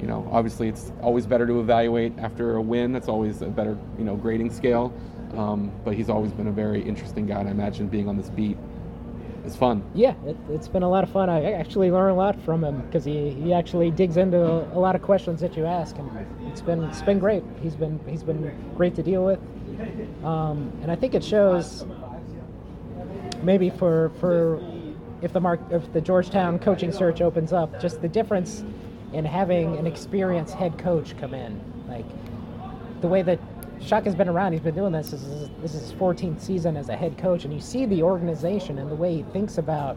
you 0.00 0.06
know, 0.06 0.28
obviously 0.30 0.68
it's 0.68 0.92
always 1.00 1.26
better 1.26 1.46
to 1.46 1.60
evaluate 1.60 2.18
after 2.18 2.56
a 2.56 2.62
win. 2.62 2.92
That's 2.92 3.08
always 3.08 3.42
a 3.42 3.46
better, 3.46 3.78
you 3.98 4.04
know, 4.04 4.16
grading 4.16 4.52
scale. 4.52 4.92
Um, 5.36 5.72
but 5.84 5.94
he's 5.94 6.08
always 6.08 6.32
been 6.32 6.46
a 6.46 6.52
very 6.52 6.82
interesting 6.82 7.26
guy, 7.26 7.40
and 7.40 7.48
I 7.48 7.52
imagine 7.52 7.88
being 7.88 8.08
on 8.08 8.16
this 8.16 8.30
beat 8.30 8.56
is 9.44 9.56
fun. 9.56 9.82
Yeah, 9.94 10.14
it, 10.24 10.36
it's 10.48 10.68
been 10.68 10.82
a 10.82 10.88
lot 10.88 11.04
of 11.04 11.10
fun. 11.10 11.28
I 11.28 11.52
actually 11.52 11.90
learn 11.90 12.10
a 12.10 12.14
lot 12.14 12.40
from 12.42 12.64
him 12.64 12.80
because 12.82 13.04
he, 13.04 13.30
he 13.30 13.52
actually 13.52 13.90
digs 13.90 14.16
into 14.16 14.40
a, 14.40 14.76
a 14.76 14.80
lot 14.80 14.94
of 14.94 15.02
questions 15.02 15.40
that 15.40 15.56
you 15.56 15.66
ask, 15.66 15.96
and 15.98 16.10
it's 16.48 16.60
been 16.60 16.84
it's 16.84 17.02
been 17.02 17.18
great. 17.18 17.42
He's 17.62 17.74
been 17.74 18.00
he's 18.06 18.22
been 18.22 18.52
great 18.76 18.94
to 18.96 19.02
deal 19.02 19.24
with, 19.24 19.40
um, 20.24 20.72
and 20.82 20.90
I 20.90 20.96
think 20.96 21.14
it 21.14 21.24
shows 21.24 21.86
maybe 23.42 23.70
for 23.70 24.10
for 24.20 24.60
if 25.22 25.32
the 25.32 25.40
mark 25.40 25.60
if 25.70 25.92
the 25.92 26.00
Georgetown 26.00 26.58
coaching 26.58 26.92
search 26.92 27.20
opens 27.20 27.52
up, 27.52 27.80
just 27.80 28.00
the 28.02 28.08
difference 28.08 28.64
in 29.16 29.24
having 29.24 29.78
an 29.78 29.86
experienced 29.86 30.54
head 30.54 30.76
coach 30.76 31.16
come 31.18 31.32
in, 31.32 31.58
like 31.88 32.04
the 33.00 33.08
way 33.08 33.22
that 33.22 33.38
Shaka 33.80 34.04
has 34.04 34.14
been 34.14 34.28
around, 34.28 34.52
he's 34.52 34.60
been 34.60 34.74
doing 34.74 34.92
this. 34.92 35.10
This 35.10 35.22
is, 35.22 35.48
this 35.62 35.74
is 35.74 35.90
his 35.90 35.92
14th 35.92 36.40
season 36.40 36.76
as 36.76 36.90
a 36.90 36.96
head 36.96 37.16
coach, 37.16 37.44
and 37.44 37.52
you 37.52 37.60
see 37.60 37.86
the 37.86 38.02
organization 38.02 38.78
and 38.78 38.90
the 38.90 38.94
way 38.94 39.16
he 39.16 39.22
thinks 39.22 39.56
about 39.56 39.96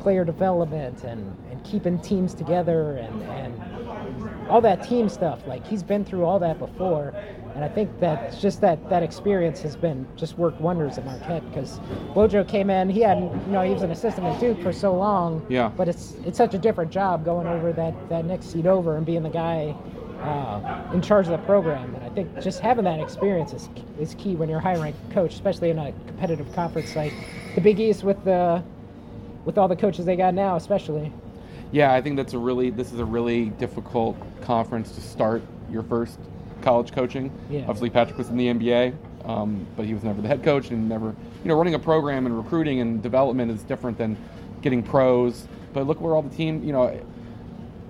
player 0.00 0.24
development 0.24 1.04
and, 1.04 1.36
and 1.50 1.62
keeping 1.62 1.98
teams 2.00 2.32
together 2.32 2.96
and, 2.96 3.22
and 3.24 4.48
all 4.48 4.62
that 4.62 4.82
team 4.82 5.10
stuff. 5.10 5.46
Like 5.46 5.66
he's 5.66 5.82
been 5.82 6.04
through 6.04 6.24
all 6.24 6.38
that 6.38 6.58
before, 6.58 7.14
and 7.54 7.64
I 7.64 7.68
think 7.68 8.00
that 8.00 8.36
just 8.40 8.60
that 8.62 8.88
that 8.90 9.02
experience 9.02 9.60
has 9.62 9.76
been 9.76 10.06
just 10.16 10.36
worked 10.36 10.60
wonders 10.60 10.98
at 10.98 11.04
Marquette 11.04 11.48
because 11.48 11.78
Wojo 12.14 12.46
came 12.46 12.68
in. 12.68 12.90
He 12.90 13.00
had 13.00 13.18
you 13.18 13.52
know 13.52 13.62
he 13.62 13.72
was 13.72 13.82
an 13.82 13.92
assistant 13.92 14.26
at 14.26 14.40
Duke 14.40 14.60
for 14.60 14.72
so 14.72 14.94
long. 14.94 15.44
Yeah. 15.48 15.70
But 15.76 15.88
it's 15.88 16.14
it's 16.24 16.36
such 16.36 16.54
a 16.54 16.58
different 16.58 16.90
job 16.90 17.24
going 17.24 17.46
over 17.46 17.72
that 17.72 17.94
that 18.08 18.24
next 18.24 18.46
seat 18.46 18.66
over 18.66 18.96
and 18.96 19.06
being 19.06 19.22
the 19.22 19.30
guy 19.30 19.74
uh, 20.20 20.90
in 20.92 21.00
charge 21.00 21.26
of 21.26 21.32
the 21.32 21.46
program. 21.46 21.94
And 21.94 22.04
I 22.04 22.08
think 22.08 22.40
just 22.40 22.58
having 22.58 22.84
that 22.84 22.98
experience 22.98 23.52
is, 23.52 23.68
is 24.00 24.14
key 24.14 24.34
when 24.34 24.48
you're 24.48 24.58
a 24.58 24.62
hiring 24.62 24.94
a 25.10 25.14
coach, 25.14 25.34
especially 25.34 25.70
in 25.70 25.78
a 25.78 25.92
competitive 26.06 26.52
conference 26.54 26.96
like 26.96 27.12
the 27.54 27.60
Big 27.60 27.78
East 27.78 28.02
with 28.02 28.22
the 28.24 28.64
with 29.44 29.58
all 29.58 29.68
the 29.68 29.76
coaches 29.76 30.06
they 30.06 30.16
got 30.16 30.34
now, 30.34 30.56
especially. 30.56 31.12
Yeah, 31.70 31.92
I 31.92 32.00
think 32.00 32.16
that's 32.16 32.32
a 32.32 32.38
really 32.38 32.70
this 32.70 32.92
is 32.92 32.98
a 32.98 33.04
really 33.04 33.46
difficult 33.50 34.16
conference 34.40 34.90
to 34.96 35.00
start 35.00 35.42
your 35.70 35.84
first 35.84 36.18
college 36.64 36.90
coaching. 36.92 37.30
Yeah. 37.50 37.60
Obviously, 37.60 37.90
Patrick 37.90 38.18
was 38.18 38.30
in 38.30 38.36
the 38.36 38.48
NBA, 38.48 38.94
um, 39.26 39.66
but 39.76 39.86
he 39.86 39.94
was 39.94 40.02
never 40.02 40.20
the 40.20 40.28
head 40.28 40.42
coach 40.42 40.70
and 40.70 40.88
never, 40.88 41.08
you 41.42 41.48
know, 41.48 41.56
running 41.56 41.74
a 41.74 41.78
program 41.78 42.26
and 42.26 42.36
recruiting 42.36 42.80
and 42.80 43.02
development 43.02 43.50
is 43.52 43.62
different 43.62 43.98
than 43.98 44.16
getting 44.62 44.82
pros. 44.82 45.46
But 45.72 45.86
look 45.86 46.00
where 46.00 46.14
all 46.14 46.22
the 46.22 46.34
team, 46.34 46.64
you 46.64 46.72
know, 46.72 46.98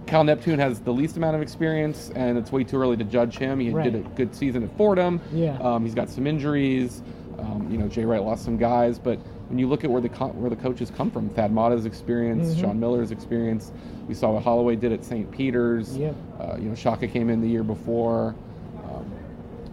Kyle 0.06 0.24
Neptune 0.24 0.58
has 0.58 0.80
the 0.80 0.92
least 0.92 1.16
amount 1.16 1.36
of 1.36 1.40
experience, 1.42 2.10
and 2.14 2.36
it's 2.36 2.52
way 2.52 2.64
too 2.64 2.76
early 2.80 2.96
to 2.98 3.04
judge 3.04 3.38
him. 3.38 3.58
He 3.60 3.70
Right. 3.70 3.84
did 3.90 3.94
a 4.04 4.08
good 4.10 4.34
season 4.34 4.62
at 4.62 4.76
Fordham. 4.76 5.20
Yeah. 5.32 5.56
Um, 5.60 5.84
he's 5.84 5.94
got 5.94 6.10
some 6.10 6.26
injuries. 6.26 7.02
Um, 7.38 7.66
you 7.70 7.78
know, 7.78 7.88
Jay 7.88 8.04
Wright 8.04 8.22
lost 8.22 8.44
some 8.44 8.56
guys, 8.56 8.98
but 8.98 9.18
when 9.48 9.58
you 9.58 9.66
look 9.66 9.82
at 9.84 9.90
where 9.90 10.00
the 10.00 10.08
co- 10.08 10.28
where 10.28 10.50
the 10.50 10.56
coaches 10.56 10.90
come 10.90 11.10
from, 11.10 11.28
Thad 11.30 11.52
Matta's 11.52 11.84
experience, 11.86 12.54
Mhm. 12.54 12.60
Sean 12.60 12.80
Miller's 12.80 13.10
experience, 13.12 13.72
we 14.08 14.14
saw 14.14 14.32
what 14.32 14.42
Holloway 14.42 14.76
did 14.76 14.92
at 14.92 15.04
St. 15.04 15.30
Peter's. 15.30 15.96
Yep. 15.96 16.14
Uh, 16.40 16.56
you 16.58 16.68
know, 16.68 16.74
Shaka 16.74 17.06
came 17.08 17.28
in 17.30 17.40
the 17.40 17.48
year 17.48 17.62
before. 17.64 18.34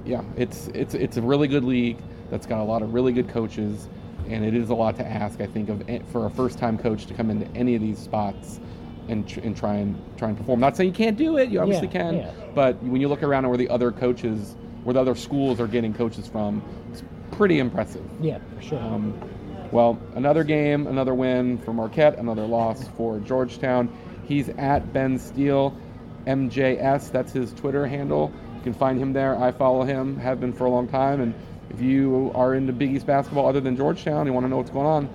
Yeah, 0.06 0.24
it's 0.36 0.68
it's 0.74 0.94
it's 0.94 1.18
a 1.18 1.22
really 1.22 1.48
good 1.48 1.64
league 1.64 1.98
that's 2.30 2.46
got 2.48 2.60
a 2.60 2.64
lot 2.64 2.82
of 2.82 2.94
really 2.94 3.14
good 3.14 3.30
coaches, 3.30 3.88
and 4.28 4.44
it 4.46 4.54
is 4.56 4.70
a 4.70 4.76
lot 4.76 4.96
to 4.98 5.06
ask. 5.06 5.40
I 5.42 5.46
think 5.48 5.70
of 5.70 5.84
for 6.12 6.26
a 6.26 6.30
first 6.30 6.58
time 6.58 6.78
coach 6.78 7.06
to 7.08 7.14
come 7.14 7.30
into 7.30 7.48
any 7.56 7.76
of 7.76 7.82
these 7.82 8.00
spots 8.00 8.60
and 9.10 9.28
tr- 9.28 9.42
and 9.42 9.56
try 9.56 9.76
and 9.76 10.02
try 10.18 10.30
and 10.30 10.38
perform. 10.38 10.60
Not 10.60 10.76
saying 10.78 10.90
you 10.90 10.96
can't 10.96 11.18
do 11.18 11.38
it, 11.38 11.50
you 11.50 11.60
obviously 11.60 11.88
Yeah, 11.88 11.94
can, 11.94 12.16
yeah. 12.18 12.32
but 12.56 12.82
when 12.84 13.02
you 13.02 13.08
look 13.10 13.24
around 13.24 13.46
at 13.46 13.50
where 13.50 13.58
the 13.58 13.70
other 13.70 13.92
coaches, 13.92 14.56
where 14.84 14.94
the 14.94 15.02
other 15.02 15.16
schools 15.16 15.60
are 15.60 15.68
getting 15.68 15.94
coaches 15.94 16.28
from, 16.28 16.64
it's 16.92 17.04
pretty 17.32 17.60
impressive. 17.60 18.04
Yeah, 18.22 18.40
for 18.56 18.62
sure. 18.62 18.80
Um, 18.80 19.14
Well, 19.72 19.98
another 20.16 20.44
game, 20.44 20.86
another 20.88 21.14
win 21.14 21.58
for 21.60 21.74
Marquette, 21.74 22.18
another 22.20 22.46
loss 22.46 22.88
for 22.98 23.20
Georgetown. 23.20 23.90
He's 24.28 24.50
at 24.50 24.92
Ben 24.94 25.18
Steele, 25.18 25.74
MJS. 26.28 27.12
That's 27.12 27.32
his 27.32 27.54
Twitter 27.54 27.86
handle. 27.88 28.32
You 28.62 28.66
can 28.66 28.74
find 28.76 29.00
him 29.00 29.12
there. 29.12 29.36
I 29.42 29.52
follow 29.52 29.84
him, 29.84 30.18
have 30.18 30.40
been 30.40 30.54
for 30.54 30.66
a 30.66 30.70
long 30.70 30.88
time. 30.88 31.20
And 31.20 31.34
if 31.72 31.82
you 31.82 32.32
are 32.36 32.54
into 32.54 32.72
Big 32.72 32.92
East 32.92 33.08
basketball 33.08 33.48
other 33.48 33.60
than 33.60 33.76
Georgetown, 33.76 34.28
you 34.28 34.34
want 34.34 34.46
to 34.46 34.50
know 34.50 34.58
what's 34.58 34.70
going 34.70 34.86
on, 34.86 35.10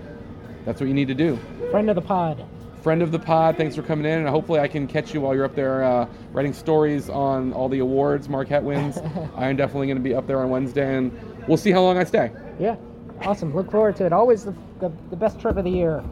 that's 0.65 0.81
what 0.81 0.88
you 0.88 0.95
need 0.95 1.07
to 1.07 1.15
do. 1.15 1.38
Friend 1.71 1.88
of 1.88 1.95
the 1.95 2.03
pod. 2.03 2.45
Friend 2.83 3.03
of 3.03 3.12
the 3.12 3.21
pod, 3.21 3.57
thanks 3.57 3.76
for 3.76 3.83
coming 3.83 4.05
in. 4.05 4.19
And 4.19 4.29
hopefully, 4.29 4.59
I 4.59 4.67
can 4.67 4.88
catch 4.88 5.15
you 5.15 5.21
while 5.21 5.33
you're 5.33 5.45
up 5.45 5.55
there 5.55 5.85
uh, 5.85 6.09
writing 6.33 6.53
stories 6.53 7.09
on 7.09 7.53
all 7.53 7.69
the 7.69 7.79
awards 7.79 8.29
Marquette 8.29 8.65
wins. 8.65 8.99
I 9.37 9.47
am 9.49 9.55
definitely 9.55 9.87
going 9.87 9.99
to 9.99 10.03
be 10.03 10.15
up 10.15 10.26
there 10.26 10.41
on 10.41 10.50
Wednesday, 10.50 10.97
and 10.97 11.17
we'll 11.47 11.57
see 11.57 11.71
how 11.71 11.83
long 11.83 11.99
I 11.99 12.05
stay. 12.05 12.33
Yeah. 12.59 12.75
Awesome. 13.23 13.55
Look 13.55 13.71
forward 13.71 13.95
to 13.97 14.07
it. 14.07 14.12
Always 14.12 14.45
the, 14.45 14.55
the, 14.81 14.93
the 15.11 15.17
best 15.17 15.38
trip 15.41 15.57
of 15.57 15.62
the 15.62 15.71
year. 15.71 16.03